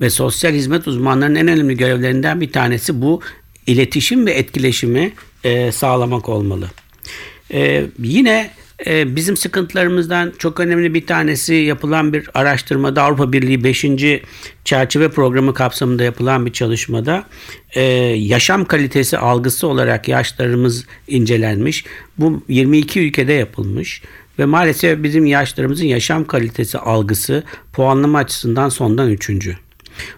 ve 0.00 0.10
sosyal 0.10 0.52
hizmet 0.52 0.88
uzmanlarının 0.88 1.36
en 1.36 1.48
önemli 1.48 1.76
görevlerinden 1.76 2.40
bir 2.40 2.52
tanesi 2.52 3.02
bu 3.02 3.20
iletişim 3.66 4.26
ve 4.26 4.32
etkileşimi 4.32 5.12
e, 5.44 5.72
sağlamak 5.72 6.28
olmalı. 6.28 6.70
E, 7.52 7.86
yine 7.98 8.50
e, 8.86 9.16
bizim 9.16 9.36
sıkıntılarımızdan 9.36 10.32
çok 10.38 10.60
önemli 10.60 10.94
bir 10.94 11.06
tanesi 11.06 11.54
yapılan 11.54 12.12
bir 12.12 12.30
araştırmada 12.34 13.02
Avrupa 13.02 13.32
Birliği 13.32 13.64
5. 13.64 13.84
çerçeve 14.64 15.08
programı 15.08 15.54
kapsamında 15.54 16.04
yapılan 16.04 16.46
bir 16.46 16.52
çalışmada 16.52 17.24
e, 17.74 17.82
yaşam 18.16 18.64
kalitesi 18.64 19.18
algısı 19.18 19.66
olarak 19.66 20.08
yaşlarımız 20.08 20.86
incelenmiş. 21.08 21.84
Bu 22.18 22.42
22 22.48 23.00
ülkede 23.00 23.32
yapılmış 23.32 24.02
ve 24.38 24.44
maalesef 24.44 25.02
bizim 25.02 25.26
yaşlarımızın 25.26 25.86
yaşam 25.86 26.24
kalitesi 26.24 26.78
algısı 26.78 27.42
puanlama 27.72 28.18
açısından 28.18 28.68
sondan 28.68 29.10
üçüncü. 29.10 29.56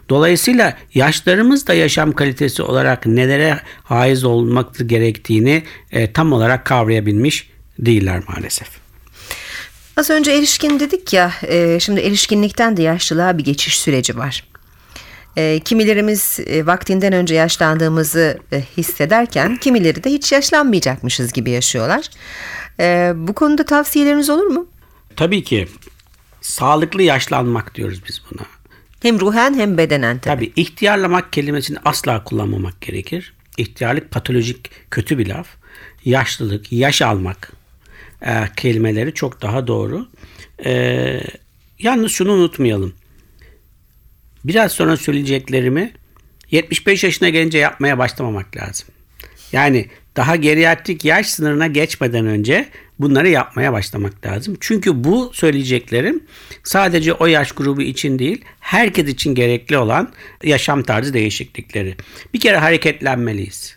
Dolayısıyla 0.08 0.76
yaşlarımız 0.94 1.66
da 1.66 1.74
yaşam 1.74 2.12
kalitesi 2.12 2.62
olarak 2.62 3.06
nelere 3.06 3.60
haiz 3.84 4.24
olmak 4.24 4.88
gerektiğini 4.88 5.62
e, 5.92 6.12
tam 6.12 6.32
olarak 6.32 6.64
kavrayabilmiş 6.64 7.50
değiller 7.78 8.22
maalesef. 8.28 8.68
Az 9.96 10.10
önce 10.10 10.32
erişkin 10.32 10.80
dedik 10.80 11.12
ya, 11.12 11.32
e, 11.42 11.80
şimdi 11.80 12.00
erişkinlikten 12.00 12.76
de 12.76 12.82
yaşlılığa 12.82 13.38
bir 13.38 13.44
geçiş 13.44 13.80
süreci 13.80 14.18
var. 14.18 14.44
E, 15.36 15.60
kimilerimiz 15.64 16.40
e, 16.46 16.66
vaktinden 16.66 17.12
önce 17.12 17.34
yaşlandığımızı 17.34 18.38
e, 18.52 18.62
hissederken 18.76 19.56
kimileri 19.56 20.04
de 20.04 20.10
hiç 20.10 20.32
yaşlanmayacakmışız 20.32 21.32
gibi 21.32 21.50
yaşıyorlar. 21.50 22.06
E, 22.80 23.12
bu 23.16 23.32
konuda 23.32 23.64
tavsiyeleriniz 23.64 24.30
olur 24.30 24.46
mu? 24.46 24.66
Tabii 25.16 25.44
ki 25.44 25.68
sağlıklı 26.40 27.02
yaşlanmak 27.02 27.74
diyoruz 27.74 28.00
biz 28.08 28.22
buna. 28.30 28.42
Hem 29.02 29.21
ruhen 29.21 29.54
hem 29.54 29.78
bedenen 29.78 30.18
tabii. 30.18 30.47
Tabii 30.47 30.62
ihtiyarlamak 30.62 31.32
kelimesini 31.32 31.78
asla 31.85 32.25
kullanmamak 32.25 32.80
gerekir. 32.80 33.35
İhtiyarlık 33.59 34.11
patolojik 34.11 34.71
kötü 34.90 35.18
bir 35.18 35.26
laf. 35.26 35.49
Yaşlılık, 36.04 36.73
yaş 36.73 37.02
almak 37.02 37.52
e, 38.23 38.32
kelimeleri 38.56 39.14
çok 39.14 39.42
daha 39.42 39.66
doğru. 39.66 40.09
E, 40.64 41.21
yalnız 41.78 42.12
şunu 42.12 42.32
unutmayalım. 42.32 42.94
Biraz 44.44 44.73
sonra 44.73 44.97
söyleyeceklerimi 44.97 45.92
75 46.50 47.04
yaşına 47.04 47.28
gelince 47.28 47.59
yapmaya 47.59 47.99
başlamamak 47.99 48.56
lazım. 48.56 48.88
Yani 49.52 49.88
daha 50.16 50.37
geriatrik 50.37 51.04
yaş 51.04 51.26
sınırına 51.26 51.66
geçmeden 51.66 52.26
önce 52.26 52.68
bunları 53.02 53.28
yapmaya 53.28 53.73
başlamak 53.73 54.26
lazım. 54.26 54.56
Çünkü 54.61 55.04
bu 55.04 55.30
söyleyeceklerim 55.35 56.25
sadece 56.64 57.12
o 57.12 57.26
yaş 57.26 57.52
grubu 57.52 57.82
için 57.82 58.18
değil, 58.18 58.44
herkes 58.61 59.09
için 59.09 59.35
gerekli 59.35 59.78
olan 59.78 60.12
yaşam 60.42 60.82
tarzı 60.82 61.14
değişiklikleri. 61.14 61.97
Bir 62.35 62.40
kere 62.40 62.56
hareketlenmeliyiz. 62.56 63.76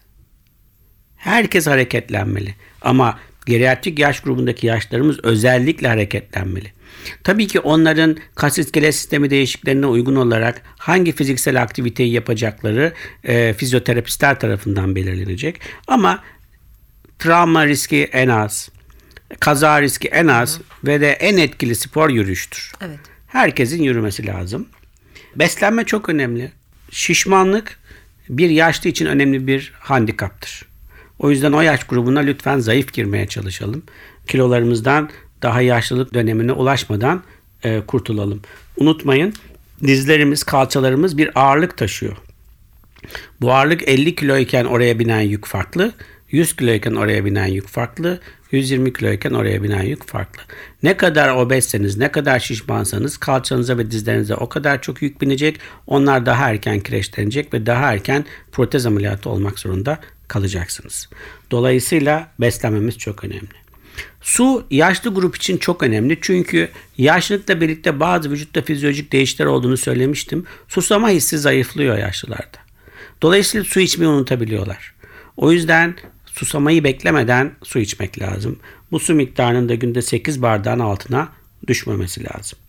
Herkes 1.16 1.68
hareketlenmeli. 1.68 2.56
Ama 2.82 3.20
geriatrik 3.46 4.00
yaş 4.00 4.20
grubundaki 4.20 4.68
yaşlarımız 4.68 5.20
özellikle 5.24 5.88
hareketlenmeli. 5.88 6.76
Tabii 7.24 7.48
ki 7.48 7.60
onların 7.60 8.18
kas 8.36 8.60
iskelet 8.60 8.96
sistemi 8.96 9.30
değişikliklerine 9.30 9.86
uygun 9.86 10.16
olarak 10.16 10.62
hangi 10.78 11.12
fiziksel 11.12 11.62
aktiviteyi 11.62 12.12
yapacakları 12.12 12.94
e, 13.24 13.54
fizyoterapistler 13.54 14.40
tarafından 14.40 14.96
belirlenecek. 14.96 15.60
Ama 15.88 16.24
travma 17.20 17.68
riski 17.68 18.04
en 18.04 18.28
az, 18.28 18.70
kaza 19.40 19.82
riski 19.82 20.08
en 20.08 20.28
az 20.28 20.60
Hı. 20.60 20.64
ve 20.88 21.02
de 21.02 21.12
en 21.12 21.38
etkili 21.38 21.76
spor 21.76 22.10
yürüyüştür. 22.10 22.72
Evet. 22.82 23.00
Herkesin 23.28 23.84
yürümesi 23.84 24.28
lazım. 24.28 24.68
Beslenme 25.36 25.84
çok 25.84 26.10
önemli. 26.10 26.52
Şişmanlık 26.92 27.80
bir 28.30 28.50
yaşlı 28.50 28.90
için 28.90 29.06
önemli 29.06 29.48
bir 29.48 29.74
handikaptır. 29.80 30.66
O 31.20 31.32
yüzden 31.32 31.52
o 31.52 31.62
yaş 31.62 31.84
grubuna 31.84 32.20
lütfen 32.20 32.60
zayıf 32.60 32.94
girmeye 32.94 33.28
çalışalım. 33.28 33.84
Kilolarımızdan 34.28 35.10
daha 35.42 35.62
yaşlılık 35.62 36.14
dönemine 36.14 36.52
ulaşmadan 36.52 37.24
e, 37.64 37.82
kurtulalım. 37.82 38.42
Unutmayın 38.78 39.34
dizlerimiz, 39.84 40.44
kalçalarımız 40.44 41.18
bir 41.18 41.32
ağırlık 41.36 41.78
taşıyor. 41.78 42.18
Bu 43.42 43.54
ağırlık 43.54 43.88
50 43.88 44.16
kiloyken 44.16 44.66
oraya 44.66 45.00
binen 45.00 45.22
yük 45.22 45.46
farklı, 45.46 45.94
100 46.32 46.56
kiloyken 46.56 46.94
oraya 46.94 47.26
binen 47.26 47.48
yük 47.48 47.68
farklı, 47.68 48.20
120 48.56 48.94
kiloyken 48.94 49.32
oraya 49.32 49.64
binen 49.64 49.84
yük 49.84 50.08
farklı. 50.08 50.42
Ne 50.84 50.98
kadar 50.98 51.36
obezseniz, 51.36 51.98
ne 51.98 52.12
kadar 52.12 52.40
şişmansanız 52.40 53.18
kalçanıza 53.18 53.78
ve 53.78 53.92
dizlerinize 53.92 54.36
o 54.36 54.50
kadar 54.50 54.82
çok 54.82 55.02
yük 55.02 55.22
binecek. 55.22 55.60
Onlar 55.88 56.26
daha 56.26 56.50
erken 56.50 56.80
kireçlenecek 56.80 57.54
ve 57.54 57.66
daha 57.66 57.94
erken 57.94 58.26
protez 58.52 58.86
ameliyatı 58.86 59.30
olmak 59.30 59.60
zorunda 59.60 60.00
kalacaksınız. 60.28 61.10
Dolayısıyla 61.52 62.28
beslenmemiz 62.40 62.98
çok 62.98 63.24
önemli. 63.24 63.66
Su 64.22 64.66
yaşlı 64.72 65.14
grup 65.14 65.36
için 65.36 65.58
çok 65.58 65.84
önemli 65.84 66.18
çünkü 66.22 66.70
yaşlılıkla 66.98 67.62
birlikte 67.62 68.00
bazı 68.00 68.32
vücutta 68.32 68.62
fizyolojik 68.62 69.12
değişiklikler 69.12 69.46
olduğunu 69.46 69.78
söylemiştim. 69.78 70.46
Susama 70.68 71.10
hissi 71.10 71.38
zayıflıyor 71.38 71.98
yaşlılarda. 71.98 72.58
Dolayısıyla 73.22 73.64
su 73.64 73.80
içmeyi 73.80 74.12
unutabiliyorlar. 74.12 74.94
O 75.38 75.52
yüzden 75.52 75.96
susamayı 76.36 76.84
beklemeden 76.84 77.52
su 77.64 77.80
içmek 77.80 78.22
lazım. 78.22 78.60
Bu 78.92 79.00
su 79.00 79.14
miktarının 79.14 79.70
da 79.70 79.76
günde 79.76 80.02
8 80.02 80.42
bardağın 80.42 80.80
altına 80.80 81.30
düşmemesi 81.68 82.24
lazım. 82.24 82.60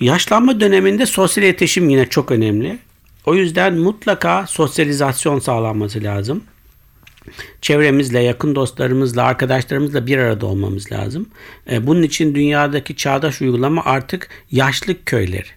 Yaşlanma 0.00 0.60
döneminde 0.60 1.06
sosyal 1.06 1.44
iletişim 1.44 1.88
yine 1.88 2.08
çok 2.08 2.30
önemli. 2.30 2.78
O 3.26 3.34
yüzden 3.34 3.74
mutlaka 3.74 4.46
sosyalizasyon 4.46 5.38
sağlanması 5.38 6.02
lazım. 6.02 6.44
Çevremizle, 7.60 8.20
yakın 8.20 8.54
dostlarımızla, 8.54 9.24
arkadaşlarımızla 9.24 10.06
bir 10.06 10.18
arada 10.18 10.46
olmamız 10.46 10.92
lazım. 10.92 11.28
E, 11.70 11.86
bunun 11.86 12.02
için 12.02 12.34
dünyadaki 12.34 12.96
çağdaş 12.96 13.42
uygulama 13.42 13.84
artık 13.84 14.28
yaşlık 14.50 15.06
köyleri. 15.06 15.48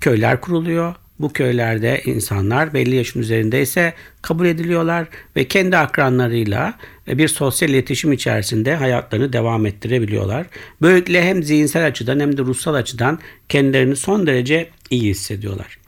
Köyler 0.00 0.40
kuruluyor. 0.40 0.94
Bu 1.20 1.32
köylerde 1.32 2.02
insanlar 2.04 2.74
belli 2.74 2.94
yaşın 2.96 3.20
üzerindeyse 3.20 3.94
kabul 4.22 4.46
ediliyorlar 4.46 5.08
ve 5.36 5.48
kendi 5.48 5.76
akranlarıyla 5.76 6.74
e, 7.08 7.18
bir 7.18 7.28
sosyal 7.28 7.70
iletişim 7.70 8.12
içerisinde 8.12 8.74
hayatlarını 8.74 9.32
devam 9.32 9.66
ettirebiliyorlar. 9.66 10.46
Böylelikle 10.82 11.24
hem 11.24 11.42
zihinsel 11.42 11.86
açıdan 11.86 12.20
hem 12.20 12.36
de 12.36 12.42
ruhsal 12.42 12.74
açıdan 12.74 13.18
kendilerini 13.48 13.96
son 13.96 14.26
derece 14.26 14.68
iyi 14.90 15.10
hissediyorlar. 15.10 15.78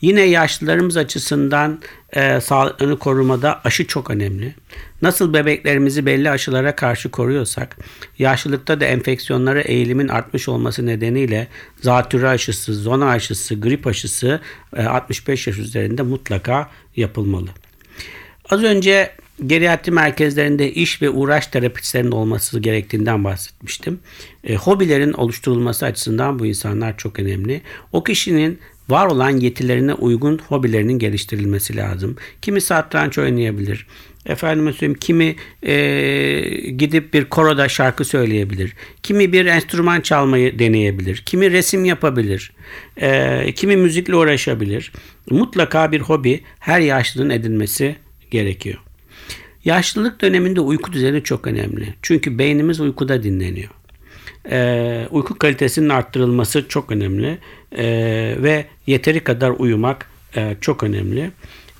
Yine 0.00 0.22
yaşlılarımız 0.22 0.96
açısından 0.96 1.80
e, 2.12 2.40
sağlıklarını 2.40 2.98
korumada 2.98 3.60
aşı 3.64 3.86
çok 3.86 4.10
önemli. 4.10 4.54
Nasıl 5.02 5.34
bebeklerimizi 5.34 6.06
belli 6.06 6.30
aşılara 6.30 6.76
karşı 6.76 7.10
koruyorsak, 7.10 7.76
yaşlılıkta 8.18 8.80
da 8.80 8.84
enfeksiyonlara 8.84 9.60
eğilimin 9.60 10.08
artmış 10.08 10.48
olması 10.48 10.86
nedeniyle 10.86 11.48
zatürre 11.82 12.28
aşısı, 12.28 12.74
zona 12.74 13.08
aşısı, 13.08 13.60
grip 13.60 13.86
aşısı 13.86 14.40
e, 14.76 14.82
65 14.82 15.46
yaş 15.46 15.58
üzerinde 15.58 16.02
mutlaka 16.02 16.70
yapılmalı. 16.96 17.48
Az 18.50 18.62
önce 18.62 19.10
geriatri 19.46 19.92
merkezlerinde 19.92 20.72
iş 20.72 21.02
ve 21.02 21.10
uğraş 21.10 21.46
terapistlerinin 21.46 22.10
olması 22.10 22.60
gerektiğinden 22.60 23.24
bahsetmiştim. 23.24 24.00
E, 24.44 24.56
hobilerin 24.56 25.12
oluşturulması 25.12 25.86
açısından 25.86 26.38
bu 26.38 26.46
insanlar 26.46 26.96
çok 26.96 27.18
önemli. 27.18 27.62
O 27.92 28.04
kişinin 28.04 28.58
var 28.90 29.06
olan 29.06 29.30
yetilerine 29.30 29.94
uygun 29.94 30.38
hobilerinin 30.48 30.98
geliştirilmesi 30.98 31.76
lazım. 31.76 32.16
Kimi 32.42 32.60
satranç 32.60 33.18
oynayabilir. 33.18 33.86
Efendime 34.26 34.72
söyleyeyim 34.72 34.98
kimi 35.00 35.36
e, 35.62 36.70
gidip 36.70 37.14
bir 37.14 37.24
koroda 37.24 37.68
şarkı 37.68 38.04
söyleyebilir. 38.04 38.72
Kimi 39.02 39.32
bir 39.32 39.46
enstrüman 39.46 40.00
çalmayı 40.00 40.58
deneyebilir. 40.58 41.22
Kimi 41.26 41.50
resim 41.50 41.84
yapabilir. 41.84 42.52
E, 42.96 43.52
kimi 43.52 43.76
müzikle 43.76 44.14
uğraşabilir. 44.14 44.92
Mutlaka 45.30 45.92
bir 45.92 46.00
hobi 46.00 46.40
her 46.58 46.80
yaşlının 46.80 47.30
edinmesi 47.30 47.96
gerekiyor. 48.30 48.78
Yaşlılık 49.64 50.20
döneminde 50.20 50.60
uyku 50.60 50.92
düzeni 50.92 51.22
çok 51.22 51.46
önemli. 51.46 51.94
Çünkü 52.02 52.38
beynimiz 52.38 52.80
uykuda 52.80 53.22
dinleniyor. 53.22 53.70
Ee, 54.50 55.06
uyku 55.10 55.38
kalitesinin 55.38 55.88
arttırılması 55.88 56.68
çok 56.68 56.92
önemli 56.92 57.38
e, 57.72 57.84
ve 58.38 58.66
yeteri 58.90 59.20
kadar 59.20 59.50
uyumak 59.50 60.06
e, 60.36 60.56
çok 60.60 60.82
önemli. 60.82 61.30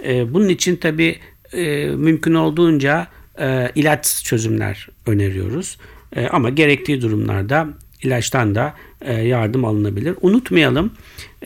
E, 0.05 0.35
bunun 0.35 0.49
için 0.49 0.77
tabi 0.77 1.19
e, 1.53 1.87
mümkün 1.87 2.35
olduğunca 2.35 3.07
e, 3.41 3.71
ilaç 3.75 4.25
çözümler 4.25 4.89
öneriyoruz. 5.07 5.79
E, 6.17 6.27
ama 6.27 6.51
gerektiği 6.51 7.03
durumlarda 7.03 7.69
ilaçtan 8.03 8.55
da 8.55 8.75
e, 9.01 9.13
yardım 9.13 9.65
alınabilir. 9.65 10.15
Unutmayalım 10.21 10.93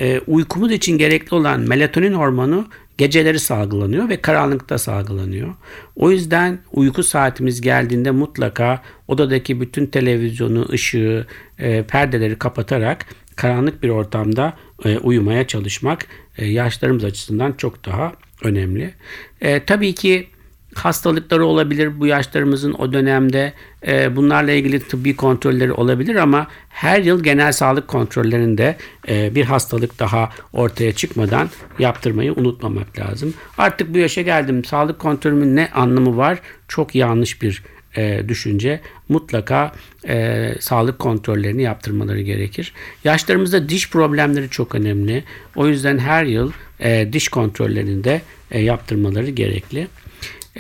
e, 0.01 0.21
uykumuz 0.27 0.73
için 0.73 0.99
gerekli 0.99 1.35
olan 1.35 1.61
melatonin 1.61 2.13
hormonu 2.13 2.67
geceleri 2.99 3.39
salgılanıyor 3.39 4.09
ve 4.09 4.21
karanlıkta 4.21 4.79
salgılanıyor. 4.79 5.55
O 5.97 6.11
yüzden 6.11 6.59
uyku 6.73 7.03
saatimiz 7.03 7.61
geldiğinde 7.61 8.11
mutlaka 8.11 8.83
odadaki 9.09 9.61
bütün 9.61 9.87
televizyonu, 9.87 10.69
ışığı, 10.73 11.27
e, 11.59 11.83
perdeleri 11.83 12.39
kapatarak 12.39 13.07
karanlık 13.37 13.83
bir 13.83 13.89
ortamda 13.89 14.57
e, 14.85 14.99
uyumaya 14.99 15.47
çalışmak 15.47 16.07
e, 16.39 16.47
yaşlarımız 16.47 17.05
açısından 17.05 17.53
çok 17.53 17.85
daha 17.85 18.13
önemli. 18.43 18.95
E, 19.41 19.65
tabii 19.65 19.95
ki 19.95 20.29
hastalıkları 20.75 21.47
olabilir 21.47 22.01
bu 22.01 22.07
yaşlarımızın 22.07 22.73
o 22.73 22.93
dönemde. 22.93 23.53
E, 23.87 24.17
bunlarla 24.17 24.53
ilgili 24.53 24.81
tıbbi 24.81 25.17
kontrolleri 25.17 25.73
olabilir 25.73 26.15
ama 26.15 26.47
her 26.69 27.01
yıl 27.01 27.23
genel 27.23 27.53
sağlık 27.53 27.89
kontrollerinde 27.89 28.77
e, 29.09 29.35
bir 29.35 29.45
hastalık 29.45 29.99
daha 29.99 30.31
ortaya 30.53 30.93
çıkmadan 30.93 31.51
yaptırmayı 31.79 32.33
unutmamak 32.33 32.99
lazım. 32.99 33.35
Artık 33.59 33.95
bu 33.95 33.99
yaşa 33.99 34.23
geldim. 34.23 34.65
Sağlık 34.65 34.99
kontrolümün 34.99 35.57
ne 35.57 35.69
anlamı 35.75 36.17
var? 36.17 36.39
Çok 36.69 36.95
yanlış 36.95 37.43
bir 37.43 37.63
e, 37.97 38.23
düşünce 38.29 38.81
mutlaka 39.09 39.73
e, 40.09 40.49
sağlık 40.61 40.99
kontrollerini 40.99 41.63
yaptırmaları 41.63 42.21
gerekir. 42.21 42.73
Yaşlarımızda 43.05 43.69
diş 43.69 43.91
problemleri 43.91 44.51
çok 44.51 44.75
önemli. 44.75 45.25
O 45.57 45.67
yüzden 45.67 45.99
her 45.99 46.25
yıl 46.25 46.53
e, 46.81 47.13
diş 47.13 47.29
kontrollerini 47.29 48.05
de 48.05 48.23
e, 48.51 48.61
yaptırmaları 48.61 49.31
gerekli. 49.31 49.89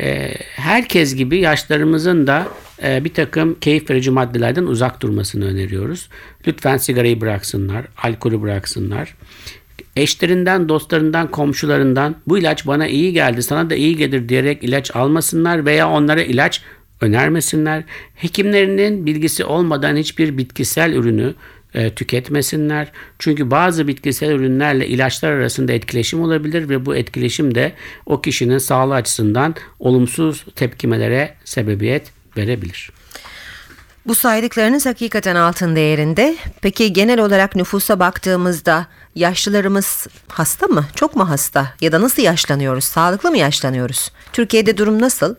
E, 0.00 0.34
herkes 0.56 1.14
gibi 1.14 1.38
yaşlarımızın 1.38 2.26
da 2.26 2.48
e, 2.82 3.04
bir 3.04 3.14
takım 3.14 3.56
keyif 3.60 3.90
verici 3.90 4.10
maddelerden 4.10 4.64
uzak 4.64 5.02
durmasını 5.02 5.44
öneriyoruz. 5.46 6.08
Lütfen 6.46 6.76
sigarayı 6.76 7.20
bıraksınlar, 7.20 7.84
alkolü 8.02 8.42
bıraksınlar. 8.42 9.14
Eşlerinden, 9.96 10.68
dostlarından, 10.68 11.30
komşularından 11.30 12.16
bu 12.26 12.38
ilaç 12.38 12.66
bana 12.66 12.86
iyi 12.86 13.12
geldi, 13.12 13.42
sana 13.42 13.70
da 13.70 13.74
iyi 13.74 13.96
gelir 13.96 14.28
diyerek 14.28 14.64
ilaç 14.64 14.96
almasınlar 14.96 15.66
veya 15.66 15.90
onlara 15.90 16.22
ilaç 16.22 16.62
önermesinler. 17.00 17.84
Hekimlerinin 18.14 19.06
bilgisi 19.06 19.44
olmadan 19.44 19.96
hiçbir 19.96 20.38
bitkisel 20.38 20.92
ürünü 20.92 21.34
e, 21.74 21.94
tüketmesinler. 21.94 22.92
Çünkü 23.18 23.50
bazı 23.50 23.88
bitkisel 23.88 24.30
ürünlerle 24.30 24.86
ilaçlar 24.86 25.32
arasında 25.32 25.72
etkileşim 25.72 26.22
olabilir 26.22 26.68
ve 26.68 26.86
bu 26.86 26.96
etkileşim 26.96 27.54
de 27.54 27.72
o 28.06 28.20
kişinin 28.20 28.58
sağlığı 28.58 28.94
açısından 28.94 29.54
olumsuz 29.78 30.44
tepkimelere 30.56 31.34
sebebiyet 31.44 32.12
verebilir. 32.36 32.90
Bu 34.06 34.14
saydıklarınız 34.14 34.86
hakikaten 34.86 35.36
altın 35.36 35.76
değerinde. 35.76 36.36
Peki 36.60 36.92
genel 36.92 37.20
olarak 37.20 37.56
nüfusa 37.56 38.00
baktığımızda 38.00 38.86
yaşlılarımız 39.14 40.06
hasta 40.28 40.66
mı? 40.66 40.84
Çok 40.94 41.16
mu 41.16 41.28
hasta? 41.28 41.74
Ya 41.80 41.92
da 41.92 42.00
nasıl 42.00 42.22
yaşlanıyoruz? 42.22 42.84
Sağlıklı 42.84 43.30
mı 43.30 43.38
yaşlanıyoruz? 43.38 44.12
Türkiye'de 44.32 44.76
durum 44.76 45.00
nasıl? 45.00 45.34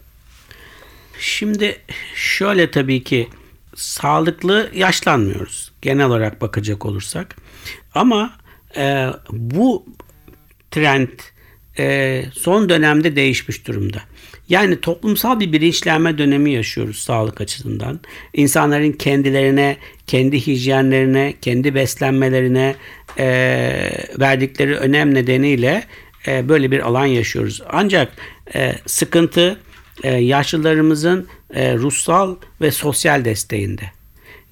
Şimdi 1.19 1.77
şöyle 2.15 2.71
tabii 2.71 3.03
ki 3.03 3.29
sağlıklı 3.75 4.69
yaşlanmıyoruz 4.75 5.71
genel 5.81 6.05
olarak 6.05 6.41
bakacak 6.41 6.85
olursak. 6.85 7.35
Ama 7.93 8.33
e, 8.77 9.07
bu 9.31 9.85
trend 10.71 11.09
e, 11.79 12.23
son 12.33 12.69
dönemde 12.69 13.15
değişmiş 13.15 13.67
durumda. 13.67 14.01
Yani 14.49 14.81
toplumsal 14.81 15.39
bir 15.39 15.51
bilinçlenme 15.51 16.17
dönemi 16.17 16.51
yaşıyoruz 16.51 16.99
sağlık 16.99 17.41
açısından. 17.41 17.99
İnsanların 18.33 18.91
kendilerine, 18.91 19.77
kendi 20.07 20.47
hijyenlerine, 20.47 21.33
kendi 21.41 21.75
beslenmelerine 21.75 22.75
e, 23.19 23.27
verdikleri 24.19 24.75
önem 24.75 25.13
nedeniyle 25.13 25.83
e, 26.27 26.49
böyle 26.49 26.71
bir 26.71 26.79
alan 26.79 27.05
yaşıyoruz. 27.05 27.61
Ancak 27.69 28.13
e, 28.55 28.75
sıkıntı 28.85 29.59
e, 30.03 30.13
yaşlılarımızın 30.13 31.27
e, 31.53 31.75
ruhsal 31.75 32.35
ve 32.61 32.71
sosyal 32.71 33.25
desteğinde. 33.25 33.83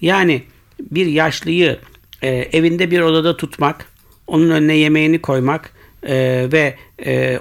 Yani 0.02 0.44
bir 0.92 1.06
yaşlıyı 1.06 1.80
e, 2.22 2.30
evinde 2.30 2.92
bir 2.92 3.02
odada 3.02 3.38
tutmak, 3.38 3.86
onun 4.28 4.50
önüne 4.50 4.76
yemeğini 4.76 5.22
koymak 5.22 5.74
e, 6.04 6.48
ve 6.52 6.76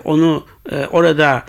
onu 0.05 0.47
orada 0.91 1.45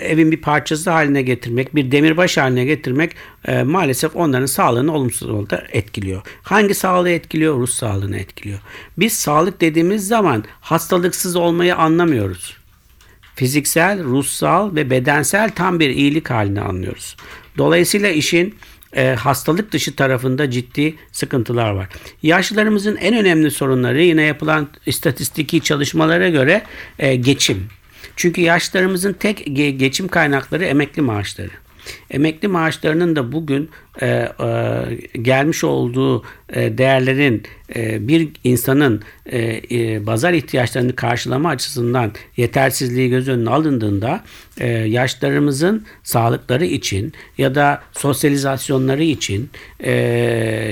evin 0.00 0.32
bir 0.32 0.40
parçası 0.40 0.90
haline 0.90 1.22
getirmek, 1.22 1.74
bir 1.74 1.92
demirbaş 1.92 2.36
haline 2.36 2.64
getirmek 2.64 3.16
maalesef 3.64 4.16
onların 4.16 4.46
sağlığını 4.46 4.94
olumsuz 4.94 5.28
yolda 5.28 5.64
etkiliyor. 5.72 6.22
Hangi 6.42 6.74
sağlığı 6.74 7.10
etkiliyor? 7.10 7.56
Ruh 7.56 7.68
sağlığını 7.68 8.18
etkiliyor. 8.18 8.58
Biz 8.98 9.12
sağlık 9.12 9.60
dediğimiz 9.60 10.08
zaman 10.08 10.44
hastalıksız 10.60 11.36
olmayı 11.36 11.76
anlamıyoruz 11.76 12.59
fiziksel, 13.40 14.04
ruhsal 14.04 14.74
ve 14.74 14.90
bedensel 14.90 15.50
tam 15.50 15.80
bir 15.80 15.90
iyilik 15.90 16.30
halini 16.30 16.60
anlıyoruz. 16.60 17.16
Dolayısıyla 17.58 18.08
işin 18.08 18.54
e, 18.96 19.14
hastalık 19.14 19.72
dışı 19.72 19.96
tarafında 19.96 20.50
ciddi 20.50 20.94
sıkıntılar 21.12 21.70
var. 21.70 21.88
Yaşlılarımızın 22.22 22.96
en 22.96 23.14
önemli 23.14 23.50
sorunları 23.50 24.02
yine 24.02 24.22
yapılan 24.22 24.68
istatistiki 24.86 25.60
çalışmalara 25.60 26.28
göre 26.28 26.62
e, 26.98 27.16
geçim. 27.16 27.68
Çünkü 28.16 28.40
yaşlılarımızın 28.40 29.12
tek 29.12 29.46
ge- 29.46 29.76
geçim 29.76 30.08
kaynakları 30.08 30.64
emekli 30.64 31.02
maaşları. 31.02 31.50
Emekli 32.10 32.48
maaşlarının 32.48 33.16
da 33.16 33.32
bugün 33.32 33.70
e, 34.02 34.06
e, 34.06 34.28
gelmiş 35.22 35.64
olduğu 35.64 36.22
e, 36.52 36.78
değerlerin 36.78 37.42
e, 37.76 38.08
bir 38.08 38.28
insanın 38.44 39.02
e, 39.26 39.60
e, 39.70 40.06
bazar 40.06 40.32
ihtiyaçlarını 40.32 40.96
karşılama 40.96 41.48
açısından 41.48 42.12
yetersizliği 42.36 43.10
göz 43.10 43.28
önüne 43.28 43.50
alındığında 43.50 44.24
e, 44.58 44.68
yaşlarımızın 44.68 45.84
sağlıkları 46.02 46.64
için 46.64 47.12
ya 47.38 47.54
da 47.54 47.82
sosyalizasyonları 47.92 49.04
için 49.04 49.50
e, 49.80 49.92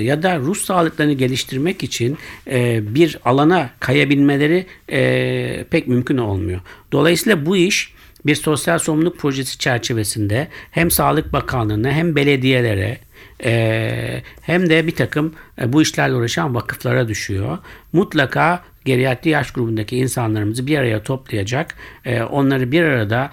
ya 0.02 0.22
da 0.22 0.38
ruh 0.38 0.57
sağlıklarını 0.57 1.12
geliştirmek 1.12 1.83
için 1.83 2.18
e, 2.50 2.94
bir 2.94 3.18
alana 3.24 3.70
kayabilmeleri 3.81 4.66
e, 4.92 5.64
pek 5.70 5.88
mümkün 5.88 6.18
olmuyor. 6.18 6.61
Dolayısıyla 6.92 7.46
bu 7.46 7.57
iş 7.57 7.97
bir 8.26 8.35
sosyal 8.35 8.78
sorumluluk 8.78 9.18
projesi 9.18 9.59
çerçevesinde 9.59 10.48
hem 10.70 10.90
Sağlık 10.90 11.33
Bakanlığı'na 11.33 11.92
hem 11.92 12.16
belediyelere 12.16 12.98
e, 13.44 14.22
hem 14.40 14.70
de 14.70 14.87
bir 14.87 14.94
takım 14.94 15.35
e, 15.61 15.72
bu 15.72 15.83
işlerle 15.83 16.14
uğraşan 16.14 16.54
vakıflara 16.54 17.09
düşüyor. 17.09 17.59
Mutlaka 17.92 18.62
geriatri 18.85 19.31
yaş 19.31 19.50
grubundaki 19.50 19.96
insanlarımızı 19.96 20.66
bir 20.66 20.78
araya 20.78 21.02
toplayacak, 21.02 21.74
e, 22.04 22.22
onları 22.22 22.72
bir 22.72 22.83
arada 22.83 23.31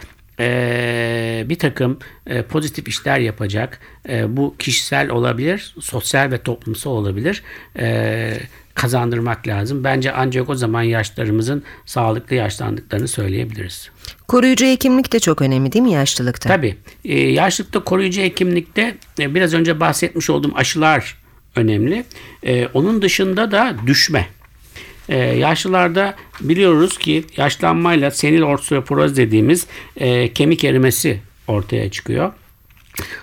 bir 1.50 1.60
takım 1.60 2.00
pozitif 2.50 2.88
işler 2.88 3.20
yapacak. 3.20 3.80
Bu 4.28 4.56
kişisel 4.60 5.10
olabilir, 5.10 5.76
sosyal 5.80 6.32
ve 6.32 6.38
toplumsal 6.38 6.92
olabilir. 6.92 7.44
Kazandırmak 8.76 9.48
lazım. 9.48 9.84
Bence 9.84 10.12
ancak 10.12 10.50
o 10.50 10.56
zaman 10.56 10.82
yaşlarımızın 10.82 11.64
sağlıklı 11.86 12.36
yaşlandıklarını 12.36 13.08
söyleyebiliriz. 13.08 13.90
Koruyucu 14.28 14.66
hekimlik 14.66 15.14
de 15.14 15.20
çok 15.20 15.42
önemli 15.42 15.72
değil 15.72 15.84
mi 15.84 15.92
yaşlılıkta? 15.92 16.50
Tabii. 16.50 16.78
E, 17.06 17.20
yaşlılıkta 17.20 17.84
koruyucu 17.84 18.22
hekimlikte 18.22 18.98
e, 19.20 19.36
biraz 19.36 19.54
önce 19.54 19.80
bahsetmiş 19.80 20.30
olduğum 20.30 20.56
aşılar 20.56 21.16
önemli. 21.56 22.06
E, 22.44 22.68
onun 22.68 23.02
dışında 23.02 23.52
da 23.52 23.76
düşme. 23.88 24.28
E, 25.10 25.18
yaşlılarda 25.18 26.16
biliyoruz 26.42 26.98
ki 26.98 27.24
yaşlanmayla 27.38 28.12
senil 28.12 28.42
osteoporoz 28.42 29.18
dediğimiz 29.18 29.68
e, 29.98 30.34
kemik 30.34 30.64
erimesi 30.64 31.22
ortaya 31.48 31.92
çıkıyor. 31.92 32.32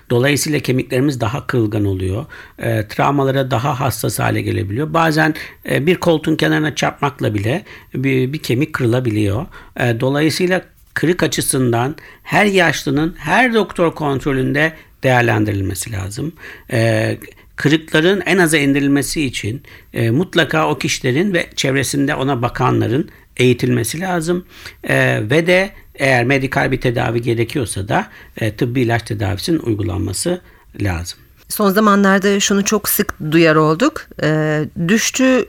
Dolayısıyla 0.09 0.59
kemiklerimiz 0.59 1.21
daha 1.21 1.47
kırılgan 1.47 1.85
oluyor. 1.85 2.25
E, 2.59 2.87
travmalara 2.87 3.51
daha 3.51 3.79
hassas 3.79 4.19
hale 4.19 4.41
gelebiliyor. 4.41 4.93
Bazen 4.93 5.33
e, 5.69 5.85
bir 5.85 5.95
koltuğun 5.95 6.35
kenarına 6.35 6.75
çarpmakla 6.75 7.33
bile 7.33 7.63
bir, 7.95 8.33
bir 8.33 8.39
kemik 8.39 8.73
kırılabiliyor. 8.73 9.45
E, 9.79 9.99
dolayısıyla 9.99 10.61
kırık 10.93 11.23
açısından 11.23 11.95
her 12.23 12.45
yaşlının 12.45 13.15
her 13.17 13.53
doktor 13.53 13.95
kontrolünde 13.95 14.73
değerlendirilmesi 15.03 15.91
lazım. 15.91 16.33
E, 16.71 17.17
kırıkların 17.55 18.21
en 18.25 18.37
aza 18.37 18.57
indirilmesi 18.57 19.25
için 19.25 19.61
e, 19.93 20.09
mutlaka 20.09 20.69
o 20.69 20.77
kişilerin 20.77 21.33
ve 21.33 21.49
çevresinde 21.55 22.15
ona 22.15 22.41
bakanların 22.41 23.09
eğitilmesi 23.37 23.99
lazım 23.99 24.45
e, 24.83 25.19
ve 25.29 25.47
de 25.47 25.69
eğer 25.95 26.23
medikal 26.23 26.71
bir 26.71 26.81
tedavi 26.81 27.21
gerekiyorsa 27.21 27.87
da 27.87 28.07
e, 28.37 28.55
tıbbi 28.55 28.81
ilaç 28.81 29.03
tedavisinin 29.03 29.59
uygulanması 29.59 30.41
lazım. 30.81 31.19
Son 31.49 31.69
zamanlarda 31.69 32.39
şunu 32.39 32.65
çok 32.65 32.89
sık 32.89 33.13
duyar 33.31 33.55
olduk. 33.55 34.07
Ee, 34.23 34.65
düştü 34.87 35.45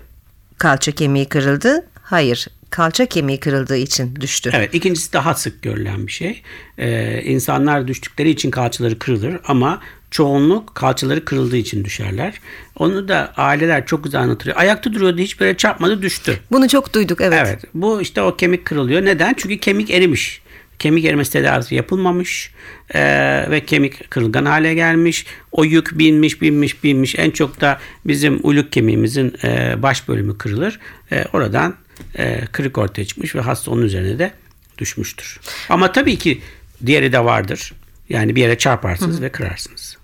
kalça 0.59 0.93
kemiği 0.93 1.27
kırıldı. 1.27 1.87
Hayır 2.03 2.49
kalça 2.71 3.07
kemiği 3.07 3.41
kırıldığı 3.41 3.77
için 3.77 4.17
düştü. 4.17 4.51
Evet 4.55 4.75
ikincisi 4.75 5.13
daha 5.13 5.35
sık 5.35 5.63
görülen 5.63 6.07
bir 6.07 6.13
şey. 6.13 6.43
Ee, 6.79 7.23
insanlar 7.23 7.89
düştükleri 7.89 8.31
için 8.31 8.51
kalçaları 8.51 8.99
kırılır 8.99 9.41
ama 9.45 9.81
çoğunluk 10.15 10.75
kalçaları 10.75 11.25
kırıldığı 11.25 11.57
için 11.57 11.85
düşerler. 11.85 12.41
Onu 12.77 13.09
da 13.09 13.33
aileler 13.37 13.87
çok 13.87 14.05
güzel 14.05 14.21
anlatıyor. 14.21 14.57
Ayakta 14.57 14.93
duruyordu 14.93 15.19
hiçbir 15.19 15.47
yere 15.47 15.57
çarpmadı 15.57 16.03
düştü. 16.03 16.39
Bunu 16.53 16.69
çok 16.69 16.95
duyduk 16.95 17.21
evet. 17.21 17.43
Evet 17.47 17.65
bu 17.75 18.01
işte 18.01 18.23
o 18.23 18.37
kemik 18.37 18.65
kırılıyor. 18.65 19.05
Neden? 19.05 19.35
Çünkü 19.37 19.59
kemik 19.59 19.91
erimiş. 19.91 20.43
Kemik 20.79 21.05
erimesi 21.05 21.33
tedavisi 21.33 21.75
yapılmamış 21.75 22.53
e, 22.95 23.01
ve 23.51 23.65
kemik 23.65 24.11
kırılgan 24.11 24.45
hale 24.45 24.75
gelmiş. 24.75 25.27
O 25.53 25.65
yük 25.65 25.99
binmiş 25.99 26.43
binmiş 26.43 26.85
binmiş. 26.85 27.15
En 27.19 27.31
çok 27.31 27.61
da 27.61 27.79
bizim 28.05 28.41
uyluk 28.43 28.73
kemiğimizin 28.73 29.35
e, 29.45 29.83
baş 29.83 30.09
bölümü 30.09 30.39
kırılır. 30.39 30.81
E, 31.13 31.25
oradan 31.33 31.75
e, 32.19 32.45
kırık 32.53 32.79
ortaya 32.79 33.05
çıkmış 33.05 33.35
ve 33.35 33.41
hasta 33.41 33.71
onun 33.71 33.83
üzerine 33.83 34.19
de 34.19 34.33
düşmüştür. 34.79 35.41
Ama 35.69 35.93
tabii 35.93 36.19
ki 36.19 36.41
diğeri 36.87 37.13
de 37.13 37.25
vardır. 37.25 37.73
Yani 38.09 38.37
bir 38.37 38.41
yere 38.41 38.59
çarparsınız 38.59 39.23
ve 39.23 39.29
kırarsınız. 39.29 40.04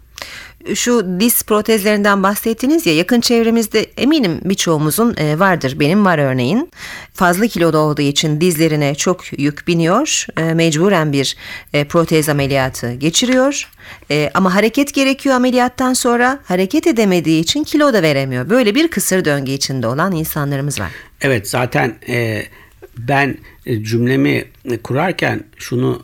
Şu 0.75 1.21
diz 1.21 1.43
protezlerinden 1.43 2.23
bahsettiniz 2.23 2.87
ya 2.87 2.97
yakın 2.97 3.21
çevremizde 3.21 3.81
eminim 3.97 4.41
birçoğumuzun 4.45 5.17
e, 5.17 5.39
vardır. 5.39 5.81
Benim 5.81 6.05
var 6.05 6.19
örneğin. 6.19 6.71
Fazla 7.15 7.47
kiloda 7.47 7.79
olduğu 7.79 8.03
için 8.03 8.41
dizlerine 8.41 8.95
çok 8.95 9.41
yük 9.41 9.69
biniyor. 9.69 10.27
E, 10.37 10.55
mecburen 10.55 11.13
bir 11.13 11.37
e, 11.73 11.85
protez 11.85 12.29
ameliyatı 12.29 12.95
geçiriyor. 12.95 13.71
Ama 14.35 14.55
hareket 14.55 14.95
gerekiyor 14.95 15.35
ameliyattan 15.35 15.93
sonra 15.93 16.39
hareket 16.45 16.87
edemediği 16.87 17.43
için 17.43 17.65
kilo 17.65 17.93
da 17.93 18.03
veremiyor. 18.03 18.51
Böyle 18.51 18.75
bir 18.75 18.89
kısır 18.89 19.25
döngü 19.25 19.51
içinde 19.51 19.87
olan 19.87 20.13
insanlarımız 20.13 20.81
var. 20.81 20.91
Evet 21.21 21.49
zaten 21.49 21.95
ben 22.99 23.39
cümlemi 23.83 24.45
kurarken 24.83 25.45
şunu 25.57 26.03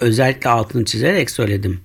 özellikle 0.00 0.50
altını 0.50 0.84
çizerek 0.84 1.30
söyledim. 1.30 1.80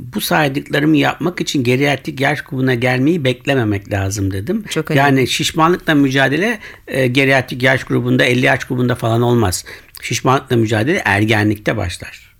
Bu 0.00 0.20
saydıklarımı 0.20 0.96
yapmak 0.96 1.40
için 1.40 1.64
geriatrik 1.64 2.20
yaş 2.20 2.40
grubuna 2.40 2.74
gelmeyi 2.74 3.24
beklememek 3.24 3.92
lazım 3.92 4.32
dedim. 4.32 4.64
Çok 4.70 4.90
önemli. 4.90 5.00
yani 5.00 5.28
şişmanlıkla 5.28 5.94
mücadele 5.94 6.58
e, 6.88 7.06
geriatrik 7.06 7.62
yaş 7.62 7.84
grubunda 7.84 8.24
50 8.24 8.46
yaş 8.46 8.64
grubunda 8.64 8.94
falan 8.94 9.22
olmaz. 9.22 9.64
Şişmanlıkla 10.02 10.56
mücadele 10.56 11.02
ergenlikte 11.04 11.76
başlar. 11.76 12.36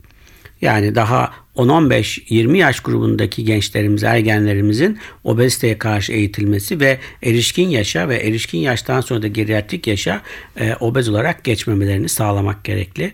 Yani 0.60 0.94
daha 0.94 1.32
10-15-20 1.56 2.56
yaş 2.56 2.80
grubundaki 2.80 3.44
gençlerimiz, 3.44 4.04
ergenlerimizin 4.04 4.98
obeziteye 5.24 5.78
karşı 5.78 6.12
eğitilmesi 6.12 6.80
ve 6.80 6.98
erişkin 7.22 7.68
yaşa 7.68 8.08
ve 8.08 8.16
erişkin 8.16 8.58
yaştan 8.58 9.00
sonra 9.00 9.22
da 9.22 9.26
geriatrik 9.26 9.86
yaşa 9.86 10.22
e, 10.60 10.74
obez 10.80 11.08
olarak 11.08 11.44
geçmemelerini 11.44 12.08
sağlamak 12.08 12.64
gerekli. 12.64 13.12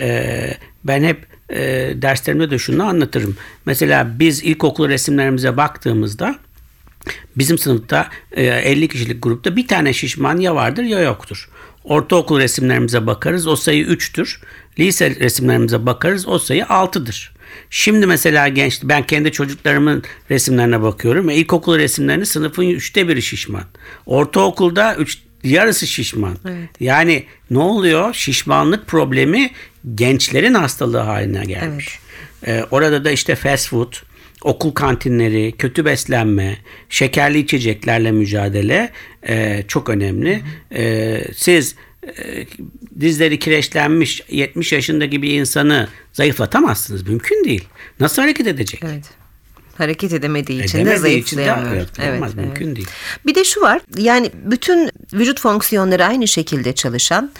E, 0.00 0.50
ben 0.84 1.04
hep 1.04 1.33
e, 1.54 1.92
derslerimde 2.02 2.50
de 2.50 2.58
şunu 2.58 2.84
anlatırım. 2.84 3.36
Mesela 3.66 4.18
biz 4.18 4.42
ilkokul 4.42 4.88
resimlerimize 4.88 5.56
baktığımızda 5.56 6.38
Bizim 7.36 7.58
sınıfta 7.58 8.08
e, 8.32 8.44
50 8.44 8.88
kişilik 8.88 9.22
grupta 9.22 9.56
bir 9.56 9.68
tane 9.68 9.92
şişman 9.92 10.38
ya 10.38 10.54
vardır 10.54 10.82
ya 10.82 11.00
yoktur. 11.00 11.48
Ortaokul 11.84 12.40
resimlerimize 12.40 13.06
bakarız 13.06 13.46
o 13.46 13.56
sayı 13.56 13.86
3'tür. 13.86 14.40
Lise 14.78 15.16
resimlerimize 15.20 15.86
bakarız 15.86 16.28
o 16.28 16.38
sayı 16.38 16.62
6'dır. 16.62 17.34
Şimdi 17.70 18.06
mesela 18.06 18.48
genç 18.48 18.80
ben 18.82 19.06
kendi 19.06 19.32
çocuklarımın 19.32 20.02
resimlerine 20.30 20.82
bakıyorum. 20.82 21.30
E, 21.30 21.34
İlkokul 21.34 21.78
resimlerini 21.78 22.26
sınıfın 22.26 22.62
üçte 22.62 23.08
biri 23.08 23.22
şişman. 23.22 23.64
Ortaokulda 24.06 24.94
üç, 24.96 25.18
yarısı 25.44 25.86
şişman. 25.86 26.36
Yani 26.80 27.24
ne 27.50 27.58
oluyor? 27.58 28.14
Şişmanlık 28.14 28.86
problemi 28.86 29.50
gençlerin 29.94 30.54
hastalığı 30.54 30.98
haline 30.98 31.44
gelmiş. 31.44 31.98
E, 32.46 32.64
orada 32.70 33.04
da 33.04 33.10
işte 33.10 33.34
fast 33.34 33.68
food, 33.68 33.92
okul 34.42 34.70
kantinleri, 34.70 35.52
kötü 35.58 35.84
beslenme, 35.84 36.58
şekerli 36.88 37.38
içeceklerle 37.38 38.12
mücadele 38.12 38.90
e, 39.28 39.64
çok 39.68 39.88
önemli. 39.88 40.42
E, 40.74 41.20
siz 41.36 41.74
e, 42.06 42.46
dizleri 43.00 43.38
kireçlenmiş 43.38 44.22
70 44.28 44.72
yaşındaki 44.72 45.22
bir 45.22 45.30
insanı 45.30 45.88
zayıflatamazsınız. 46.12 47.08
Mümkün 47.08 47.44
değil. 47.44 47.64
Nasıl 48.00 48.22
hareket 48.22 48.46
edecek? 48.46 48.80
Evet. 48.84 49.23
Hareket 49.78 50.12
edemediği 50.12 50.64
için 50.64 50.78
de 50.78 50.82
Edemediği 50.82 51.18
için 51.18 51.36
de 51.36 51.44
zayıflayamıyor. 51.44 51.86
evet, 51.98 52.14
olmaz, 52.14 52.34
mümkün 52.34 52.76
değil. 52.76 52.88
Bir 53.26 53.34
de 53.34 53.44
şu 53.44 53.60
var 53.60 53.80
yani 53.96 54.30
bütün 54.44 54.90
vücut 55.12 55.40
fonksiyonları 55.40 56.04
aynı 56.04 56.28
şekilde 56.28 56.74
çalışan 56.74 57.30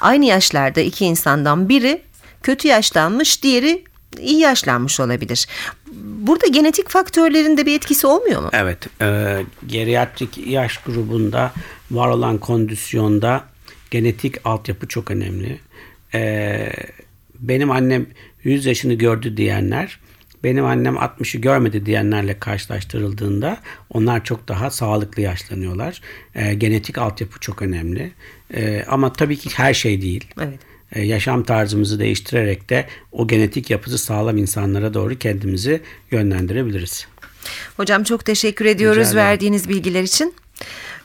aynı 0.00 0.24
yaşlarda 0.24 0.80
iki 0.80 1.04
insandan 1.04 1.68
biri 1.68 2.02
kötü 2.42 2.68
yaşlanmış 2.68 3.42
diğeri 3.42 3.84
iyi 4.20 4.38
yaşlanmış 4.38 5.00
olabilir. 5.00 5.46
Burada 6.02 6.46
genetik 6.46 6.88
faktörlerin 6.88 7.56
de 7.56 7.66
bir 7.66 7.76
etkisi 7.76 8.06
olmuyor 8.06 8.42
mu? 8.42 8.50
Evet, 8.52 8.78
e, 9.02 9.38
geriatrik 9.66 10.46
yaş 10.46 10.78
grubunda 10.78 11.52
var 11.90 12.08
olan 12.08 12.38
kondisyonda 12.38 13.44
genetik 13.90 14.46
altyapı 14.46 14.88
çok 14.88 15.10
önemli. 15.10 15.60
E, 16.14 16.72
benim 17.38 17.70
annem 17.70 18.06
100 18.44 18.66
yaşını 18.66 18.94
gördü 18.94 19.36
diyenler, 19.36 20.00
benim 20.44 20.64
annem 20.64 20.94
60'ı 20.94 21.40
görmedi 21.40 21.86
diyenlerle 21.86 22.38
karşılaştırıldığında 22.38 23.58
onlar 23.90 24.24
çok 24.24 24.48
daha 24.48 24.70
sağlıklı 24.70 25.22
yaşlanıyorlar. 25.22 26.00
E, 26.34 26.54
genetik 26.54 26.98
altyapı 26.98 27.40
çok 27.40 27.62
önemli. 27.62 28.12
E, 28.54 28.84
ama 28.88 29.12
tabii 29.12 29.36
ki 29.36 29.50
her 29.54 29.74
şey 29.74 30.02
değil. 30.02 30.24
Evet. 30.40 30.58
E, 30.92 31.02
yaşam 31.02 31.42
tarzımızı 31.42 31.98
değiştirerek 31.98 32.70
de 32.70 32.86
o 33.12 33.28
genetik 33.28 33.70
yapısı 33.70 33.98
sağlam 33.98 34.36
insanlara 34.36 34.94
doğru 34.94 35.18
kendimizi 35.18 35.80
yönlendirebiliriz. 36.10 37.06
Hocam 37.76 38.04
çok 38.04 38.24
teşekkür 38.24 38.64
ediyoruz 38.64 39.14
verdiğiniz 39.14 39.68
bilgiler 39.68 40.02
için. 40.02 40.34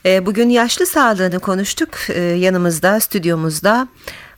Ee, 0.05 0.25
Bugün 0.25 0.49
yaşlı 0.49 0.85
sağlığını 0.85 1.39
konuştuk. 1.39 1.89
Ee, 2.09 2.21
Yanımızda, 2.21 2.99
stüdyomuzda 2.99 3.87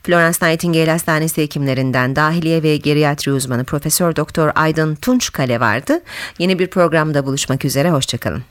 Florence 0.10 0.38
Nightingale 0.41 0.91
Hastanesi 0.91 1.41
hekimlerinden 1.41 2.15
dahiliye 2.15 2.63
ve 2.63 2.78
geriatri 2.78 3.32
uzmanı 3.32 3.63
Profesör 3.63 4.15
Doktor 4.15 4.52
Aydın 4.56 4.95
Tunçkale 4.95 5.60
vardı. 5.60 6.00
Yeni 6.39 6.60
bir 6.60 6.67
programda 6.67 7.26
buluşmak 7.26 7.65
üzere. 7.65 7.91
Hoşçakalın. 7.91 8.43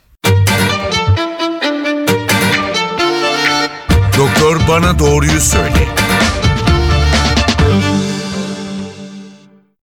Doktor 4.17 4.59
bana 4.69 4.99
doğruyu 4.99 5.39
söyle. 5.41 5.87